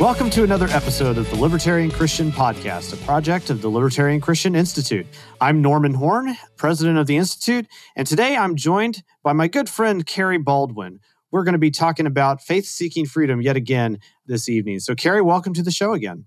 Welcome 0.00 0.30
to 0.30 0.44
another 0.44 0.66
episode 0.68 1.18
of 1.18 1.28
the 1.28 1.36
Libertarian 1.36 1.90
Christian 1.90 2.32
Podcast, 2.32 2.94
a 2.94 2.96
project 3.04 3.50
of 3.50 3.60
the 3.60 3.68
Libertarian 3.68 4.18
Christian 4.18 4.54
Institute. 4.54 5.06
I'm 5.42 5.60
Norman 5.60 5.92
Horn, 5.92 6.38
president 6.56 6.96
of 6.96 7.06
the 7.06 7.18
Institute, 7.18 7.66
and 7.96 8.06
today 8.06 8.34
I'm 8.34 8.56
joined 8.56 9.02
by 9.22 9.34
my 9.34 9.46
good 9.46 9.68
friend 9.68 10.06
Kerry 10.06 10.38
Baldwin. 10.38 11.00
We're 11.30 11.44
going 11.44 11.52
to 11.52 11.58
be 11.58 11.70
talking 11.70 12.06
about 12.06 12.40
faith 12.40 12.64
seeking 12.64 13.04
freedom 13.04 13.42
yet 13.42 13.56
again 13.56 13.98
this 14.24 14.48
evening. 14.48 14.80
So, 14.80 14.94
Kerry, 14.94 15.20
welcome 15.20 15.52
to 15.52 15.62
the 15.62 15.70
show 15.70 15.92
again. 15.92 16.24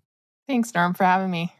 Thanks, 0.47 0.71
Norm, 0.75 0.93
for 0.93 1.05
having 1.05 1.31
me. 1.31 1.51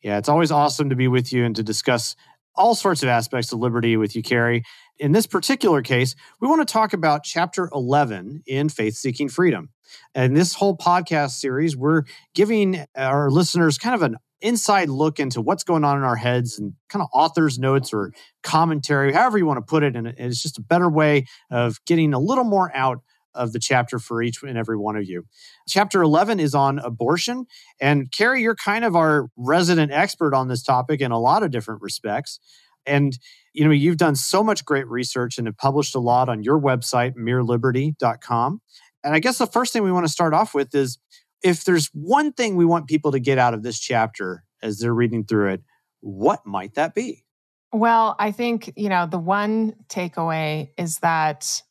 Yeah, 0.00 0.16
it's 0.16 0.30
always 0.30 0.50
awesome 0.50 0.88
to 0.88 0.96
be 0.96 1.06
with 1.06 1.34
you 1.34 1.44
and 1.44 1.54
to 1.54 1.62
discuss 1.62 2.16
all 2.58 2.74
sorts 2.74 3.02
of 3.02 3.08
aspects 3.08 3.52
of 3.52 3.60
liberty 3.60 3.96
with 3.96 4.14
you, 4.16 4.22
Kerry. 4.22 4.64
In 4.98 5.12
this 5.12 5.26
particular 5.26 5.80
case, 5.80 6.14
we 6.40 6.48
want 6.48 6.66
to 6.66 6.70
talk 6.70 6.92
about 6.92 7.22
chapter 7.22 7.70
11 7.72 8.42
in 8.46 8.68
Faith 8.68 8.94
Seeking 8.94 9.28
Freedom. 9.28 9.70
And 10.14 10.36
this 10.36 10.54
whole 10.54 10.76
podcast 10.76 11.30
series, 11.30 11.76
we're 11.76 12.02
giving 12.34 12.84
our 12.96 13.30
listeners 13.30 13.78
kind 13.78 13.94
of 13.94 14.02
an 14.02 14.16
inside 14.40 14.88
look 14.88 15.18
into 15.20 15.40
what's 15.40 15.64
going 15.64 15.84
on 15.84 15.96
in 15.96 16.02
our 16.02 16.16
heads 16.16 16.58
and 16.58 16.74
kind 16.88 17.02
of 17.02 17.08
author's 17.14 17.58
notes 17.58 17.92
or 17.92 18.12
commentary, 18.42 19.12
however 19.12 19.38
you 19.38 19.46
want 19.46 19.58
to 19.58 19.70
put 19.70 19.82
it. 19.84 19.96
And 19.96 20.08
it's 20.08 20.42
just 20.42 20.58
a 20.58 20.62
better 20.62 20.90
way 20.90 21.26
of 21.50 21.78
getting 21.86 22.12
a 22.12 22.18
little 22.18 22.44
more 22.44 22.74
out 22.74 22.98
of 23.38 23.52
the 23.52 23.58
chapter 23.58 23.98
for 23.98 24.22
each 24.22 24.42
and 24.42 24.58
every 24.58 24.76
one 24.76 24.96
of 24.96 25.04
you. 25.04 25.24
Chapter 25.66 26.02
11 26.02 26.40
is 26.40 26.54
on 26.54 26.78
abortion. 26.78 27.46
And 27.80 28.12
Kerry, 28.12 28.42
you're 28.42 28.54
kind 28.54 28.84
of 28.84 28.96
our 28.96 29.28
resident 29.36 29.92
expert 29.92 30.34
on 30.34 30.48
this 30.48 30.62
topic 30.62 31.00
in 31.00 31.12
a 31.12 31.18
lot 31.18 31.42
of 31.42 31.50
different 31.50 31.80
respects. 31.80 32.40
And 32.84 33.18
you 33.58 33.64
know, 33.64 33.72
you've 33.72 33.96
done 33.96 34.14
so 34.14 34.44
much 34.44 34.64
great 34.64 34.86
research 34.86 35.36
and 35.36 35.48
have 35.48 35.56
published 35.56 35.94
a 35.96 35.98
lot 35.98 36.28
on 36.28 36.44
your 36.44 36.60
website, 36.60 37.14
mereliberty.com. 37.16 38.60
And 39.02 39.14
I 39.14 39.18
guess 39.18 39.38
the 39.38 39.46
first 39.46 39.72
thing 39.72 39.82
we 39.82 39.90
want 39.90 40.06
to 40.06 40.12
start 40.12 40.32
off 40.32 40.54
with 40.54 40.74
is 40.74 40.98
if 41.42 41.64
there's 41.64 41.88
one 41.92 42.32
thing 42.32 42.56
we 42.56 42.64
want 42.64 42.86
people 42.86 43.12
to 43.12 43.20
get 43.20 43.36
out 43.38 43.54
of 43.54 43.62
this 43.62 43.78
chapter 43.80 44.44
as 44.62 44.78
they're 44.78 44.94
reading 44.94 45.24
through 45.24 45.54
it, 45.54 45.62
what 46.00 46.46
might 46.46 46.74
that 46.74 46.94
be? 46.94 47.24
Well, 47.72 48.16
I 48.18 48.30
think, 48.30 48.72
you 48.76 48.88
know, 48.88 49.06
the 49.06 49.18
one 49.18 49.74
takeaway 49.88 50.70
is 50.78 50.98
that 51.00 51.62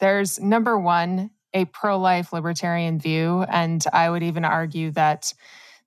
there's 0.00 0.38
number 0.40 0.78
one, 0.78 1.30
a 1.54 1.64
pro 1.66 1.98
life 1.98 2.32
libertarian 2.32 2.98
view. 2.98 3.44
And 3.48 3.82
I 3.92 4.10
would 4.10 4.22
even 4.22 4.44
argue 4.44 4.90
that 4.92 5.32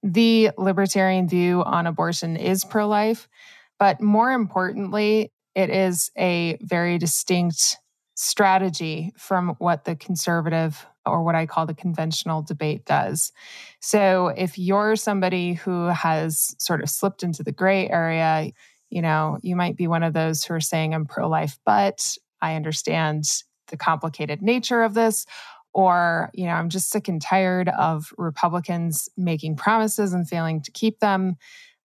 the 0.02 0.52
libertarian 0.58 1.28
view 1.28 1.64
on 1.64 1.86
abortion 1.86 2.38
is 2.38 2.66
pro 2.66 2.88
life. 2.88 3.28
But 3.78 4.02
more 4.02 4.32
importantly, 4.32 5.32
it 5.56 5.70
is 5.70 6.12
a 6.18 6.58
very 6.62 6.98
distinct 6.98 7.78
strategy 8.16 9.14
from 9.18 9.56
what 9.60 9.86
the 9.86 9.96
conservative 9.96 10.86
or 11.06 11.24
what 11.24 11.36
I 11.36 11.46
call 11.46 11.66
the 11.66 11.74
conventional 11.74 12.42
debate 12.42 12.86
does. 12.86 13.32
So 13.80 14.28
if 14.28 14.58
you're 14.58 14.96
somebody 14.96 15.54
who 15.54 15.86
has 15.88 16.56
sort 16.60 16.82
of 16.82 16.90
slipped 16.90 17.24
into 17.24 17.44
the 17.44 17.52
gray 17.52 17.90
area, 17.90 18.52
you 18.90 19.02
know, 19.02 19.40
you 19.42 19.56
might 19.56 19.78
be 19.78 19.88
one 19.88 20.04
of 20.04 20.14
those 20.14 20.44
who 20.44 20.54
are 20.54 20.60
saying, 20.60 20.94
I'm 20.94 21.06
pro 21.06 21.30
life, 21.30 21.60
but 21.66 22.18
I 22.42 22.56
understand 22.56 23.26
the 23.70 23.78
complicated 23.78 24.42
nature 24.42 24.84
of 24.84 24.94
this. 24.94 25.26
Or, 25.74 26.32
you 26.34 26.46
know, 26.46 26.54
I'm 26.54 26.70
just 26.70 26.90
sick 26.90 27.08
and 27.08 27.22
tired 27.22 27.70
of 27.70 28.12
Republicans 28.18 29.08
making 29.16 29.56
promises 29.56 30.14
and 30.14 30.28
failing 30.28 30.62
to 30.64 30.72
keep 30.72 31.00
them. 31.00 31.38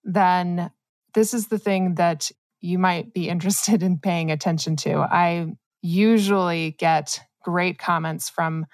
Then 0.02 0.70
this 1.12 1.34
is 1.34 1.48
the 1.48 1.58
thing 1.58 1.96
that 1.96 2.30
you 2.60 2.78
might 2.78 3.12
be 3.12 3.28
interested 3.28 3.82
in 3.82 3.98
paying 3.98 4.30
attention 4.30 4.76
to. 4.76 4.98
I 4.98 5.54
usually 5.82 6.72
get 6.72 7.20
great 7.42 7.78
comments 7.78 8.30
from 8.30 8.66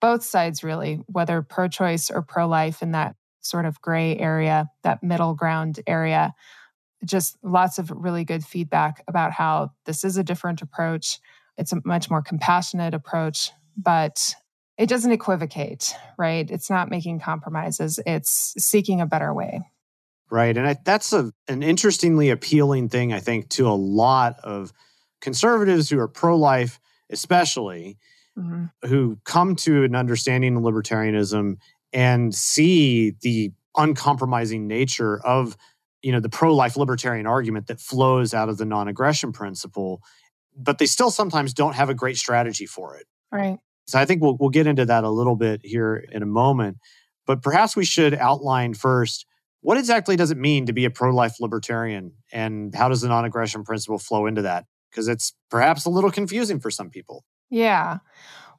both 0.00 0.22
sides, 0.22 0.62
really, 0.62 1.00
whether 1.06 1.42
pro 1.42 1.66
choice 1.66 2.10
or 2.10 2.22
pro 2.22 2.46
life 2.46 2.82
in 2.82 2.92
that 2.92 3.16
sort 3.40 3.64
of 3.64 3.80
gray 3.80 4.16
area, 4.16 4.70
that 4.82 5.02
middle 5.02 5.34
ground 5.34 5.80
area. 5.86 6.34
Just 7.04 7.36
lots 7.42 7.78
of 7.78 7.90
really 7.90 8.24
good 8.24 8.44
feedback 8.44 9.02
about 9.08 9.32
how 9.32 9.72
this 9.86 10.04
is 10.04 10.16
a 10.16 10.24
different 10.24 10.62
approach. 10.62 11.18
It's 11.58 11.72
a 11.72 11.80
much 11.84 12.08
more 12.08 12.22
compassionate 12.22 12.94
approach, 12.94 13.50
but 13.76 14.34
it 14.78 14.88
doesn't 14.88 15.12
equivocate, 15.12 15.94
right? 16.16 16.50
It's 16.50 16.70
not 16.70 16.88
making 16.88 17.20
compromises, 17.20 18.00
it's 18.06 18.54
seeking 18.58 19.00
a 19.00 19.06
better 19.06 19.34
way. 19.34 19.62
Right. 20.30 20.56
And 20.56 20.68
I, 20.68 20.76
that's 20.84 21.12
a, 21.12 21.32
an 21.48 21.62
interestingly 21.62 22.30
appealing 22.30 22.90
thing, 22.90 23.12
I 23.12 23.20
think, 23.20 23.48
to 23.50 23.68
a 23.68 23.72
lot 23.72 24.38
of 24.44 24.72
conservatives 25.20 25.88
who 25.88 25.98
are 25.98 26.08
pro 26.08 26.36
life, 26.36 26.78
especially, 27.10 27.98
mm-hmm. 28.38 28.66
who 28.86 29.18
come 29.24 29.56
to 29.56 29.84
an 29.84 29.94
understanding 29.94 30.56
of 30.56 30.62
libertarianism 30.62 31.56
and 31.92 32.34
see 32.34 33.14
the 33.22 33.52
uncompromising 33.76 34.66
nature 34.66 35.24
of 35.24 35.56
you 36.02 36.12
know 36.12 36.20
the 36.20 36.28
pro-life 36.28 36.76
libertarian 36.76 37.26
argument 37.26 37.66
that 37.66 37.80
flows 37.80 38.34
out 38.34 38.48
of 38.48 38.58
the 38.58 38.64
non-aggression 38.64 39.32
principle 39.32 40.02
but 40.58 40.78
they 40.78 40.86
still 40.86 41.10
sometimes 41.10 41.54
don't 41.54 41.74
have 41.74 41.88
a 41.88 41.94
great 41.94 42.16
strategy 42.16 42.66
for 42.66 42.96
it 42.96 43.06
right 43.32 43.58
so 43.86 43.98
i 43.98 44.04
think 44.04 44.20
we'll, 44.22 44.36
we'll 44.38 44.50
get 44.50 44.66
into 44.66 44.84
that 44.84 45.04
a 45.04 45.10
little 45.10 45.36
bit 45.36 45.60
here 45.64 45.96
in 45.96 46.22
a 46.22 46.26
moment 46.26 46.76
but 47.26 47.42
perhaps 47.42 47.76
we 47.76 47.84
should 47.84 48.14
outline 48.14 48.74
first 48.74 49.26
what 49.60 49.76
exactly 49.76 50.16
does 50.16 50.30
it 50.30 50.38
mean 50.38 50.66
to 50.66 50.72
be 50.72 50.84
a 50.84 50.90
pro-life 50.90 51.40
libertarian 51.40 52.12
and 52.32 52.74
how 52.74 52.88
does 52.88 53.00
the 53.00 53.08
non-aggression 53.08 53.64
principle 53.64 53.98
flow 53.98 54.26
into 54.26 54.42
that 54.42 54.64
because 54.90 55.08
it's 55.08 55.34
perhaps 55.50 55.84
a 55.84 55.90
little 55.90 56.10
confusing 56.10 56.60
for 56.60 56.70
some 56.70 56.90
people. 56.90 57.24
Yeah. 57.50 57.98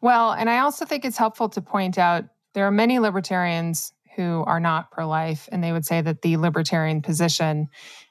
Well, 0.01 0.31
and 0.31 0.49
I 0.49 0.59
also 0.59 0.85
think 0.85 1.05
it's 1.05 1.17
helpful 1.17 1.49
to 1.49 1.61
point 1.61 1.97
out 1.97 2.25
there 2.53 2.65
are 2.65 2.71
many 2.71 2.99
libertarians 2.99 3.93
who 4.15 4.43
are 4.45 4.59
not 4.59 4.91
pro 4.91 5.07
life, 5.07 5.47
and 5.51 5.63
they 5.63 5.71
would 5.71 5.85
say 5.85 6.01
that 6.01 6.21
the 6.21 6.37
libertarian 6.37 7.01
position 7.01 7.67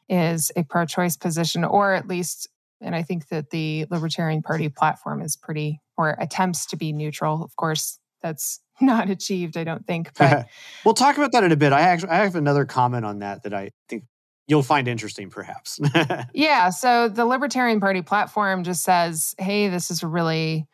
is 0.09 0.53
a 0.57 0.63
pro 0.63 0.87
choice 0.87 1.17
position, 1.17 1.65
or 1.65 1.93
at 1.93 2.07
least, 2.07 2.49
and 2.81 2.95
I 2.95 3.03
think 3.03 3.29
that 3.29 3.51
the 3.51 3.87
Libertarian 3.91 4.43
Party 4.43 4.69
platform 4.69 5.23
is 5.23 5.37
pretty, 5.37 5.81
or 5.97 6.17
attempts 6.19 6.67
to 6.67 6.77
be 6.77 6.93
neutral. 6.93 7.43
Of 7.43 7.57
course, 7.57 7.99
that's 8.23 8.61
not 8.81 9.11
achieved, 9.11 9.57
I 9.57 9.65
don't 9.65 9.87
think. 9.87 10.13
But 10.17 10.47
we'll 10.85 10.95
talk 10.95 11.17
about 11.17 11.33
that 11.33 11.45
in 11.45 11.53
a 11.53 11.57
bit. 11.57 11.73
I 11.73 11.81
actually 11.81 12.11
I 12.11 12.17
have 12.19 12.37
another 12.37 12.65
comment 12.65 13.05
on 13.05 13.21
that 13.21 13.43
that 13.43 13.55
I 13.55 13.71
think 13.89 14.05
you'll 14.47 14.63
find 14.63 14.89
interesting, 14.89 15.31
perhaps. 15.31 15.79
yeah. 16.35 16.71
So 16.71 17.09
the 17.09 17.27
Libertarian 17.27 17.81
Party 17.81 18.03
platform 18.03 18.65
just 18.65 18.83
says, 18.83 19.35
hey, 19.39 19.69
this 19.69 19.91
is 19.91 20.03
a 20.03 20.09
really 20.09 20.67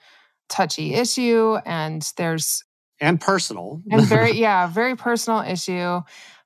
touchy 0.48 0.94
issue, 0.94 1.56
and 1.66 2.08
there's. 2.16 2.64
And 3.00 3.20
personal. 3.20 3.82
and 3.90 4.02
very, 4.02 4.32
yeah, 4.32 4.68
very 4.68 4.94
personal 4.94 5.40
issue. 5.40 6.00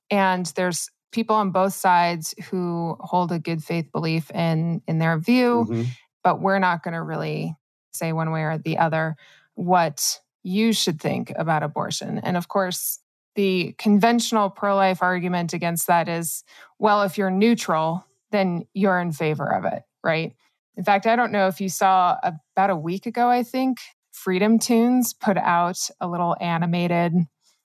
And 0.09 0.47
there's 0.55 0.89
people 1.11 1.35
on 1.35 1.51
both 1.51 1.73
sides 1.73 2.33
who 2.49 2.95
hold 2.99 3.31
a 3.31 3.39
good 3.39 3.63
faith 3.63 3.91
belief 3.91 4.29
in 4.31 4.81
in 4.87 4.99
their 4.99 5.17
view, 5.17 5.65
mm-hmm. 5.69 5.83
but 6.23 6.41
we're 6.41 6.59
not 6.59 6.83
going 6.83 6.93
to 6.93 7.01
really 7.01 7.55
say 7.91 8.13
one 8.13 8.31
way 8.31 8.43
or 8.43 8.57
the 8.57 8.77
other 8.77 9.15
what 9.55 10.19
you 10.43 10.71
should 10.71 11.01
think 11.01 11.33
about 11.35 11.63
abortion. 11.63 12.19
And 12.19 12.37
of 12.37 12.47
course, 12.47 12.99
the 13.35 13.75
conventional 13.77 14.49
pro 14.49 14.75
life 14.75 15.01
argument 15.01 15.53
against 15.53 15.87
that 15.87 16.07
is 16.07 16.43
well, 16.77 17.03
if 17.03 17.17
you're 17.17 17.31
neutral, 17.31 18.05
then 18.31 18.65
you're 18.73 18.99
in 18.99 19.11
favor 19.11 19.51
of 19.51 19.65
it, 19.65 19.83
right? 20.03 20.33
In 20.77 20.83
fact, 20.83 21.07
I 21.07 21.15
don't 21.15 21.31
know 21.31 21.47
if 21.47 21.59
you 21.59 21.67
saw 21.67 22.17
about 22.23 22.69
a 22.69 22.75
week 22.75 23.05
ago, 23.05 23.27
I 23.27 23.43
think, 23.43 23.79
FreedomToons 24.13 25.19
put 25.19 25.37
out 25.37 25.77
a 25.99 26.07
little 26.07 26.35
animated 26.39 27.13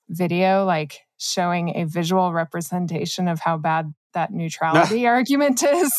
video, 0.08 0.64
like 0.64 1.00
showing 1.24 1.76
a 1.76 1.84
visual 1.84 2.32
representation 2.32 3.28
of 3.28 3.40
how 3.40 3.56
bad 3.56 3.92
that 4.12 4.32
neutrality 4.32 5.06
argument 5.06 5.62
is. 5.62 5.92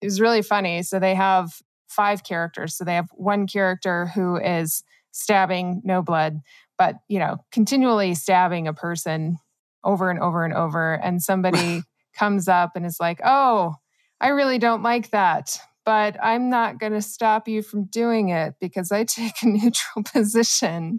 It 0.00 0.06
was 0.06 0.20
really 0.20 0.42
funny. 0.42 0.82
So 0.82 0.98
they 0.98 1.14
have 1.14 1.52
five 1.88 2.24
characters. 2.24 2.76
So 2.76 2.84
they 2.84 2.94
have 2.94 3.08
one 3.12 3.46
character 3.46 4.06
who 4.06 4.36
is 4.36 4.82
stabbing, 5.12 5.82
no 5.84 6.02
blood 6.02 6.40
but 6.80 6.96
you 7.08 7.18
know 7.18 7.36
continually 7.52 8.14
stabbing 8.14 8.66
a 8.66 8.72
person 8.72 9.38
over 9.84 10.10
and 10.10 10.18
over 10.18 10.46
and 10.46 10.54
over 10.54 10.94
and 10.94 11.22
somebody 11.22 11.82
comes 12.18 12.48
up 12.48 12.72
and 12.74 12.86
is 12.86 12.96
like 12.98 13.20
oh 13.22 13.74
i 14.20 14.28
really 14.28 14.58
don't 14.58 14.82
like 14.82 15.10
that 15.10 15.58
but 15.84 16.16
i'm 16.22 16.48
not 16.48 16.80
going 16.80 16.92
to 16.92 17.02
stop 17.02 17.46
you 17.46 17.62
from 17.62 17.84
doing 17.84 18.30
it 18.30 18.54
because 18.60 18.90
i 18.90 19.04
take 19.08 19.42
a 19.42 19.46
neutral 19.46 20.02
position 20.10 20.98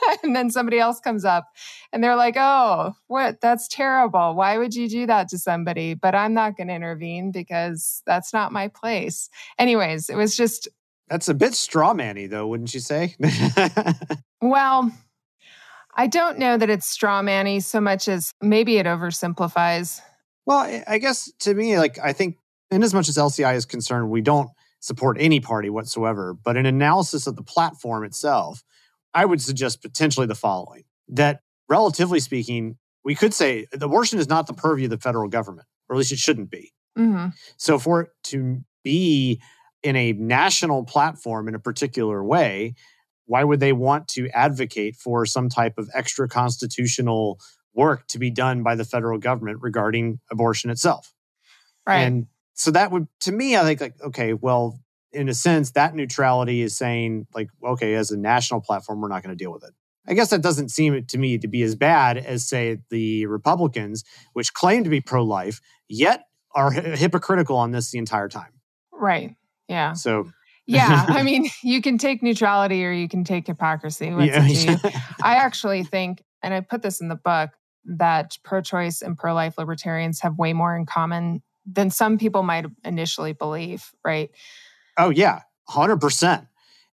and 0.22 0.34
then 0.34 0.50
somebody 0.50 0.78
else 0.78 1.00
comes 1.00 1.24
up 1.24 1.48
and 1.92 2.02
they're 2.02 2.16
like, 2.16 2.36
oh, 2.36 2.94
what? 3.06 3.40
That's 3.40 3.68
terrible. 3.68 4.34
Why 4.34 4.58
would 4.58 4.74
you 4.74 4.88
do 4.88 5.06
that 5.06 5.28
to 5.28 5.38
somebody? 5.38 5.94
But 5.94 6.14
I'm 6.14 6.34
not 6.34 6.56
going 6.56 6.68
to 6.68 6.74
intervene 6.74 7.32
because 7.32 8.02
that's 8.06 8.32
not 8.32 8.52
my 8.52 8.68
place. 8.68 9.28
Anyways, 9.58 10.08
it 10.08 10.16
was 10.16 10.36
just. 10.36 10.68
That's 11.08 11.28
a 11.28 11.34
bit 11.34 11.54
straw 11.54 11.92
manny, 11.92 12.26
though, 12.26 12.46
wouldn't 12.46 12.72
you 12.72 12.80
say? 12.80 13.16
well, 14.40 14.90
I 15.94 16.06
don't 16.06 16.38
know 16.38 16.56
that 16.56 16.70
it's 16.70 16.88
straw 16.88 17.20
manny 17.20 17.60
so 17.60 17.80
much 17.80 18.08
as 18.08 18.32
maybe 18.40 18.78
it 18.78 18.86
oversimplifies. 18.86 20.00
Well, 20.46 20.82
I 20.88 20.98
guess 20.98 21.30
to 21.40 21.54
me, 21.54 21.78
like, 21.78 21.98
I 21.98 22.12
think 22.12 22.36
in 22.70 22.82
as 22.82 22.94
much 22.94 23.08
as 23.08 23.18
LCI 23.18 23.54
is 23.54 23.66
concerned, 23.66 24.10
we 24.10 24.22
don't 24.22 24.48
support 24.80 25.16
any 25.20 25.40
party 25.40 25.70
whatsoever. 25.70 26.34
But 26.34 26.56
an 26.56 26.66
analysis 26.66 27.26
of 27.26 27.36
the 27.36 27.42
platform 27.42 28.04
itself, 28.04 28.62
I 29.14 29.24
would 29.24 29.40
suggest 29.40 29.82
potentially 29.82 30.26
the 30.26 30.34
following 30.34 30.84
that 31.08 31.40
relatively 31.68 32.20
speaking, 32.20 32.76
we 33.04 33.14
could 33.14 33.34
say 33.34 33.66
abortion 33.72 34.18
is 34.18 34.28
not 34.28 34.46
the 34.46 34.54
purview 34.54 34.86
of 34.86 34.90
the 34.90 34.98
federal 34.98 35.28
government, 35.28 35.66
or 35.88 35.96
at 35.96 35.98
least 35.98 36.12
it 36.12 36.18
shouldn't 36.18 36.50
be. 36.50 36.72
Mm-hmm. 36.98 37.28
So 37.56 37.78
for 37.78 38.02
it 38.02 38.10
to 38.24 38.62
be 38.82 39.40
in 39.82 39.96
a 39.96 40.12
national 40.12 40.84
platform 40.84 41.48
in 41.48 41.54
a 41.54 41.58
particular 41.58 42.22
way, 42.22 42.74
why 43.26 43.44
would 43.44 43.60
they 43.60 43.72
want 43.72 44.08
to 44.08 44.28
advocate 44.30 44.96
for 44.96 45.24
some 45.26 45.48
type 45.48 45.78
of 45.78 45.88
extra 45.94 46.28
constitutional 46.28 47.40
work 47.74 48.06
to 48.08 48.18
be 48.18 48.30
done 48.30 48.62
by 48.62 48.74
the 48.74 48.84
federal 48.84 49.18
government 49.18 49.58
regarding 49.62 50.20
abortion 50.30 50.70
itself? 50.70 51.14
Right. 51.86 52.02
And 52.02 52.26
so 52.54 52.70
that 52.72 52.92
would, 52.92 53.08
to 53.20 53.32
me, 53.32 53.56
I 53.56 53.62
think, 53.62 53.80
like, 53.80 54.00
okay, 54.02 54.34
well, 54.34 54.78
in 55.12 55.28
a 55.28 55.34
sense, 55.34 55.72
that 55.72 55.94
neutrality 55.94 56.62
is 56.62 56.76
saying, 56.76 57.26
like, 57.34 57.48
okay, 57.64 57.94
as 57.94 58.10
a 58.10 58.16
national 58.16 58.60
platform, 58.60 59.00
we're 59.00 59.08
not 59.08 59.22
going 59.22 59.36
to 59.36 59.42
deal 59.42 59.52
with 59.52 59.64
it. 59.64 59.72
I 60.06 60.14
guess 60.14 60.30
that 60.30 60.42
doesn't 60.42 60.70
seem 60.70 61.04
to 61.04 61.18
me 61.18 61.38
to 61.38 61.46
be 61.46 61.62
as 61.62 61.76
bad 61.76 62.18
as, 62.18 62.48
say, 62.48 62.78
the 62.90 63.26
Republicans, 63.26 64.04
which 64.32 64.52
claim 64.52 64.84
to 64.84 64.90
be 64.90 65.00
pro 65.00 65.22
life, 65.22 65.60
yet 65.88 66.24
are 66.54 66.70
hypocritical 66.70 67.56
on 67.56 67.70
this 67.70 67.90
the 67.90 67.98
entire 67.98 68.28
time. 68.28 68.52
Right. 68.92 69.36
Yeah. 69.68 69.92
So, 69.92 70.30
yeah. 70.66 71.06
I 71.08 71.22
mean, 71.22 71.48
you 71.62 71.80
can 71.80 71.98
take 71.98 72.22
neutrality 72.22 72.84
or 72.84 72.92
you 72.92 73.08
can 73.08 73.24
take 73.24 73.46
hypocrisy. 73.46 74.06
Yeah. 74.06 74.76
I 75.22 75.36
actually 75.36 75.84
think, 75.84 76.22
and 76.42 76.52
I 76.52 76.60
put 76.60 76.82
this 76.82 77.00
in 77.00 77.08
the 77.08 77.16
book, 77.16 77.50
that 77.84 78.38
pro 78.44 78.60
choice 78.60 79.02
and 79.02 79.16
pro 79.16 79.34
life 79.34 79.58
libertarians 79.58 80.20
have 80.20 80.38
way 80.38 80.52
more 80.52 80.76
in 80.76 80.86
common 80.86 81.42
than 81.66 81.90
some 81.90 82.18
people 82.18 82.42
might 82.42 82.66
initially 82.84 83.32
believe, 83.32 83.90
right? 84.04 84.30
Oh, 84.98 85.10
yeah, 85.10 85.40
100%. 85.70 86.46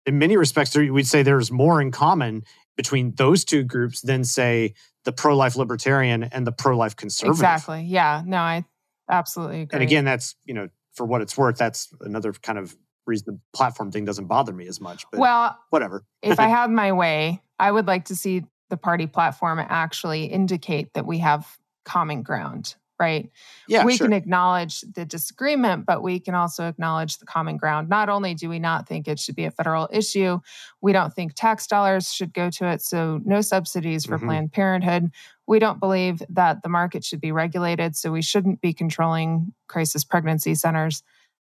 In 0.07 0.19
many 0.19 0.37
respects, 0.37 0.77
we'd 0.77 1.07
say 1.07 1.23
there's 1.23 1.51
more 1.51 1.81
in 1.81 1.91
common 1.91 2.45
between 2.77 3.15
those 3.15 3.45
two 3.45 3.63
groups 3.63 4.01
than, 4.03 4.25
say, 4.25 4.75
the 5.05 5.13
pro 5.13 5.37
life 5.37 5.57
libertarian 5.57 6.25
and 6.25 6.47
the 6.47 6.53
pro 6.53 6.77
life 6.77 6.97
conservative. 6.97 7.39
Exactly. 7.39 7.83
Yeah. 7.83 8.23
No, 8.27 8.39
I 8.39 8.65
absolutely 9.09 9.63
agree. 9.63 9.77
And 9.77 9.83
again, 9.83 10.05
that's, 10.05 10.35
you 10.45 10.55
know, 10.55 10.69
for 10.95 11.07
what 11.07 11.21
it's 11.21 11.37
worth, 11.37 11.57
that's 11.57 11.93
another 12.01 12.33
kind 12.33 12.59
of 12.59 12.75
reason 13.07 13.35
the 13.35 13.41
platform 13.57 13.91
thing 13.91 14.05
doesn't 14.05 14.27
bother 14.27 14.53
me 14.53 14.67
as 14.67 14.81
much. 14.81 15.05
But 15.11 15.21
well, 15.21 15.59
whatever. 15.71 16.05
if 16.23 16.41
I 16.41 16.49
had 16.49 16.71
my 16.71 16.93
way, 16.93 17.43
I 17.59 17.71
would 17.71 17.87
like 17.87 18.07
to 18.07 18.17
see 18.17 18.45
the 18.71 18.77
party 18.77 19.07
platform 19.07 19.59
actually 19.59 20.25
indicate 20.25 20.93
that 20.95 21.07
we 21.07 21.19
have 21.19 21.59
common 21.85 22.23
ground 22.23 22.77
right? 22.99 23.31
Yeah, 23.69 23.85
we 23.85 23.97
sure. 23.97 24.07
can 24.07 24.13
acknowledge 24.13 24.81
the 24.83 25.05
disagreement, 25.05 25.87
but 25.87 26.03
we 26.03 26.21
can 26.21 26.35
also 26.35 26.69
acknowledge 26.69 27.19
the 27.19 27.27
common 27.27 27.57
ground. 27.57 27.89
Not 27.89 28.09
only 28.09 28.35
do 28.35 28.49
we 28.49 28.59
not 28.59 28.89
think 28.89 29.09
it 29.09 29.19
should 29.19 29.37
be 29.37 29.45
a 29.45 29.51
federal 29.51 29.89
issue, 29.93 30.41
we 30.81 30.93
don't 30.93 31.13
think 31.13 31.35
tax 31.35 31.67
dollars 31.67 32.13
should 32.13 32.33
go 32.33 32.51
to 32.51 32.69
it. 32.69 32.83
So, 32.83 33.21
no 33.25 33.41
subsidies 33.41 34.07
for 34.07 34.17
mm-hmm. 34.17 34.27
Planned 34.27 34.53
Parenthood. 34.53 35.11
We 35.47 35.59
don't 35.59 35.81
believe 35.81 36.23
that 36.31 36.63
the 36.63 36.69
market 36.69 37.05
should 37.05 37.21
be 37.21 37.33
regulated. 37.33 37.97
So, 37.97 38.13
we 38.13 38.23
shouldn't 38.23 38.61
be 38.61 38.73
controlling 38.73 39.53
crisis 39.69 40.05
pregnancy 40.05 40.55
centers. 40.55 41.03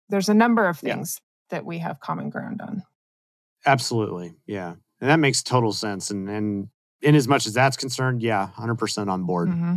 There's 0.08 0.28
a 0.28 0.34
number 0.34 0.68
of 0.68 0.78
things 0.78 1.20
yeah. 1.20 1.56
that 1.56 1.64
we 1.66 1.78
have 1.78 2.00
common 2.00 2.30
ground 2.30 2.60
on. 2.60 2.82
Absolutely. 3.66 4.34
Yeah. 4.46 4.74
And 5.00 5.10
that 5.10 5.18
makes 5.18 5.42
total 5.42 5.72
sense. 5.72 6.10
And, 6.10 6.28
and 6.28 6.68
in 7.02 7.14
as 7.14 7.28
much 7.28 7.46
as 7.46 7.54
that's 7.54 7.76
concerned, 7.76 8.22
yeah, 8.22 8.48
100% 8.58 9.08
on 9.08 9.24
board. 9.24 9.48
Mm-hmm. 9.48 9.76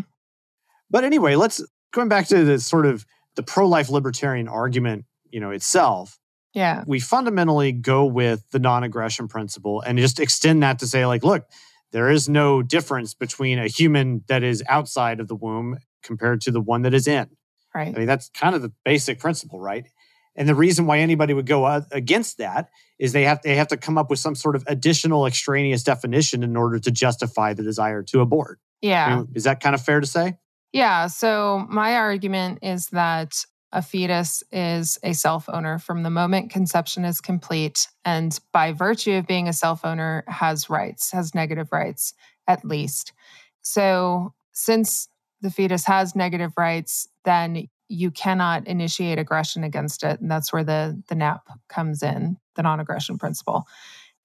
But 0.94 1.04
anyway, 1.04 1.36
let's 1.36 1.62
going 1.92 2.08
back 2.08 2.28
to 2.28 2.46
the 2.46 2.60
sort 2.60 2.86
of 2.86 3.06
the 3.36 3.44
pro-life 3.44 3.90
libertarian 3.90 4.48
argument, 4.48 5.06
you 5.30 5.42
know, 5.42 5.50
itself. 5.50 6.20
Yeah. 6.54 6.84
We 6.86 7.00
fundamentally 7.00 7.72
go 7.72 8.06
with 8.06 8.48
the 8.52 8.60
non-aggression 8.60 9.28
principle 9.28 9.82
and 9.82 9.98
just 9.98 10.20
extend 10.20 10.62
that 10.62 10.78
to 10.80 10.88
say 10.88 11.06
like, 11.08 11.24
look, 11.24 11.46
there 11.92 12.12
is 12.12 12.30
no 12.30 12.62
difference 12.62 13.16
between 13.16 13.58
a 13.58 13.68
human 13.68 14.24
that 14.28 14.44
is 14.44 14.64
outside 14.70 15.20
of 15.20 15.28
the 15.28 15.36
womb 15.36 15.80
compared 16.04 16.42
to 16.42 16.52
the 16.52 16.62
one 16.62 16.84
that 16.84 16.94
is 16.94 17.08
in. 17.08 17.28
Right. 17.74 17.94
I 17.94 17.98
mean, 17.98 18.08
that's 18.08 18.30
kind 18.30 18.56
of 18.56 18.62
the 18.62 18.72
basic 18.86 19.20
principle, 19.20 19.60
right? 19.60 19.88
And 20.36 20.48
the 20.48 20.56
reason 20.56 20.86
why 20.86 21.00
anybody 21.00 21.34
would 21.34 21.48
go 21.48 21.66
against 21.92 22.38
that 22.38 22.70
is 23.00 23.14
they 23.14 23.24
have 23.24 23.42
they 23.44 23.56
have 23.56 23.68
to 23.70 23.78
come 23.78 23.98
up 23.98 24.12
with 24.12 24.20
some 24.20 24.36
sort 24.36 24.56
of 24.56 24.64
additional 24.68 25.26
extraneous 25.26 25.82
definition 25.82 26.44
in 26.44 26.56
order 26.56 26.78
to 26.80 26.92
justify 26.92 27.54
the 27.54 27.64
desire 27.64 28.04
to 28.04 28.22
abort. 28.22 28.60
Yeah. 28.82 29.06
I 29.06 29.16
mean, 29.16 29.30
is 29.34 29.44
that 29.46 29.60
kind 29.60 29.74
of 29.74 29.82
fair 29.82 30.00
to 30.00 30.08
say? 30.08 30.38
Yeah. 30.74 31.08
So 31.08 31.66
my 31.70 31.96
argument 31.96 32.60
is 32.64 32.88
that 32.88 33.46
a 33.72 33.82
fetus 33.82 34.44
is 34.52 35.00
a 35.04 35.14
self 35.14 35.48
owner 35.48 35.80
from 35.80 36.04
the 36.04 36.10
moment 36.10 36.52
conception 36.52 37.06
is 37.06 37.22
complete, 37.22 37.88
and 38.06 38.38
by 38.52 38.72
virtue 38.72 39.14
of 39.14 39.28
being 39.28 39.48
a 39.48 39.54
self 39.54 39.86
owner, 39.86 40.24
has 40.28 40.70
rights, 40.70 41.12
has 41.12 41.34
negative 41.34 41.72
rights 41.72 42.14
at 42.48 42.66
least. 42.66 43.14
So 43.62 44.34
since 44.52 45.08
the 45.42 45.50
fetus 45.50 45.86
has 45.86 46.16
negative 46.16 46.54
rights, 46.58 47.08
then 47.26 47.68
you 47.90 48.12
cannot 48.12 48.68
initiate 48.68 49.20
aggression 49.20 49.64
against 49.64 50.04
it. 50.04 50.20
And 50.20 50.30
that's 50.30 50.52
where 50.54 50.64
the, 50.64 51.02
the 51.10 51.16
NAP 51.16 51.48
comes 51.70 52.02
in, 52.02 52.38
the 52.56 52.64
non 52.64 52.80
aggression 52.80 53.18
principle. 53.18 53.66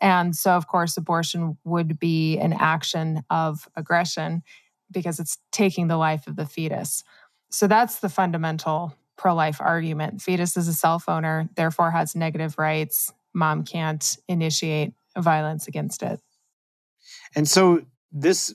And 0.00 0.37
so, 0.37 0.53
of 0.53 0.69
course, 0.69 0.97
abortion 0.97 1.59
would 1.65 1.99
be 1.99 2.39
an 2.39 2.53
action 2.53 3.25
of 3.31 3.69
aggression 3.77 4.43
because 4.90 5.19
it's 5.19 5.38
taking 5.52 5.88
the 5.88 5.96
life 5.96 6.26
of 6.26 6.37
the 6.37 6.46
fetus. 6.46 7.02
So 7.50 7.67
that's 7.67 8.00
the 8.00 8.08
fundamental 8.08 8.94
pro 9.17 9.35
life 9.35 9.61
argument. 9.61 10.23
Fetus 10.23 10.56
is 10.56 10.69
a 10.69 10.73
self 10.73 11.08
owner, 11.08 11.49
therefore 11.56 11.90
has 11.90 12.14
negative 12.14 12.58
rights. 12.58 13.12
Mom 13.35 13.64
can't 13.64 14.17
initiate 14.29 14.94
violence 15.17 15.69
against 15.69 16.02
it. 16.02 16.20
And 17.35 17.49
so 17.49 17.82
this 18.12 18.55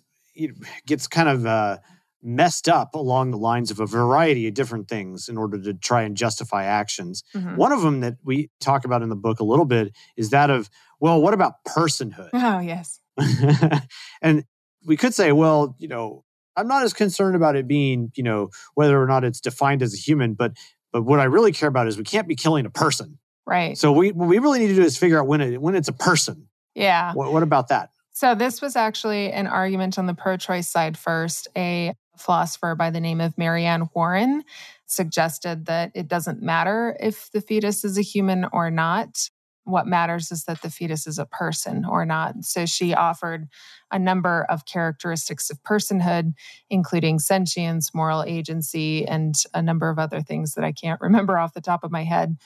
gets 0.85 1.07
kind 1.07 1.30
of 1.30 1.45
uh, 1.45 1.77
messed 2.24 2.69
up 2.69 2.95
along 2.95 3.31
the 3.31 3.38
lines 3.38 3.69
of 3.69 3.80
a 3.80 3.85
variety 3.85 4.47
of 4.47 4.53
different 4.53 4.88
things 4.88 5.27
in 5.27 5.38
order 5.38 5.62
to 5.62 5.74
try 5.74 6.03
and 6.03 6.15
justify 6.15 6.63
actions. 6.63 7.24
Mm-hmm. 7.35 7.57
One 7.57 7.71
of 7.71 7.81
them 7.81 7.99
that 7.99 8.16
we 8.23 8.49
talk 8.59 8.85
about 8.85 9.02
in 9.04 9.09
the 9.09 9.16
book 9.16 9.40
a 9.40 9.44
little 9.44 9.66
bit 9.66 9.94
is 10.16 10.30
that 10.30 10.49
of, 10.49 10.69
well, 10.99 11.21
what 11.21 11.33
about 11.33 11.63
personhood? 11.68 12.30
Oh, 12.33 12.59
yes. 12.59 12.99
and 14.21 14.45
we 14.85 14.97
could 14.97 15.13
say, 15.13 15.31
well, 15.31 15.75
you 15.80 15.87
know, 15.87 16.23
I'm 16.56 16.68
not 16.68 16.83
as 16.83 16.94
concerned 16.94 17.35
about 17.35 17.56
it 17.56 17.68
being, 17.68 18.11
you 18.16 18.23
know, 18.23 18.49
whether 18.75 19.02
or 19.02 19.07
not 19.07 19.23
it's 19.23 19.40
defined 19.40 19.81
as 19.81 19.94
a 19.94 19.97
human, 19.97 20.33
but 20.33 20.54
but 20.92 21.04
what 21.04 21.19
I 21.19 21.23
really 21.23 21.52
care 21.52 21.69
about 21.69 21.87
is 21.87 21.97
we 21.97 22.04
can't 22.04 22.28
be 22.28 22.35
killing 22.35 22.66
a 22.66 22.69
person. 22.69 23.18
Right. 23.45 23.78
So 23.78 23.92
we 23.92 24.11
what 24.11 24.30
we 24.30 24.40
really 24.40 24.59
need 24.59 24.68
to 24.68 24.75
do 24.75 24.83
is 24.83 24.97
figure 24.97 25.19
out 25.19 25.28
when 25.28 25.42
it 25.42 25.61
when 25.61 25.75
it's 25.75 25.87
a 25.87 25.94
person. 25.94 26.47
Yeah. 26.75 27.13
What, 27.13 27.33
what 27.33 27.44
about 27.44 27.69
that? 27.69 27.90
So 28.11 28.35
this 28.35 28.61
was 28.61 28.75
actually 28.75 29.31
an 29.31 29.47
argument 29.47 29.97
on 29.97 30.06
the 30.06 30.13
pro-choice 30.13 30.69
side 30.69 30.97
first. 30.97 31.47
A 31.57 31.94
philosopher 32.18 32.75
by 32.75 32.92
the 32.92 32.99
name 32.99 33.19
of 33.19 33.37
Mary 33.37 33.66
Anne 33.66 33.90
Warren 33.95 34.44
suggested 34.85 35.66
that 35.66 35.92
it 35.95 36.07
doesn't 36.07 36.42
matter 36.42 36.95
if 36.99 37.31
the 37.31 37.42
fetus 37.42 37.83
is 37.83 37.97
a 37.97 38.02
human 38.02 38.45
or 38.54 38.69
not 38.69 39.30
what 39.65 39.87
matters 39.87 40.31
is 40.31 40.43
that 40.45 40.61
the 40.61 40.69
fetus 40.69 41.07
is 41.07 41.17
a 41.17 41.25
person 41.25 41.85
or 41.85 42.05
not. 42.05 42.43
So 42.43 42.65
she 42.65 42.93
offered 42.93 43.47
a 43.91 43.99
number 43.99 44.45
of 44.49 44.65
characteristics 44.65 45.49
of 45.49 45.61
personhood, 45.63 46.33
including 46.69 47.19
sentience, 47.19 47.93
moral 47.93 48.23
agency, 48.23 49.05
and 49.07 49.35
a 49.53 49.61
number 49.61 49.89
of 49.89 49.99
other 49.99 50.21
things 50.21 50.53
that 50.53 50.63
I 50.63 50.71
can't 50.71 51.01
remember 51.01 51.37
off 51.37 51.53
the 51.53 51.61
top 51.61 51.83
of 51.83 51.91
my 51.91 52.03
head. 52.03 52.37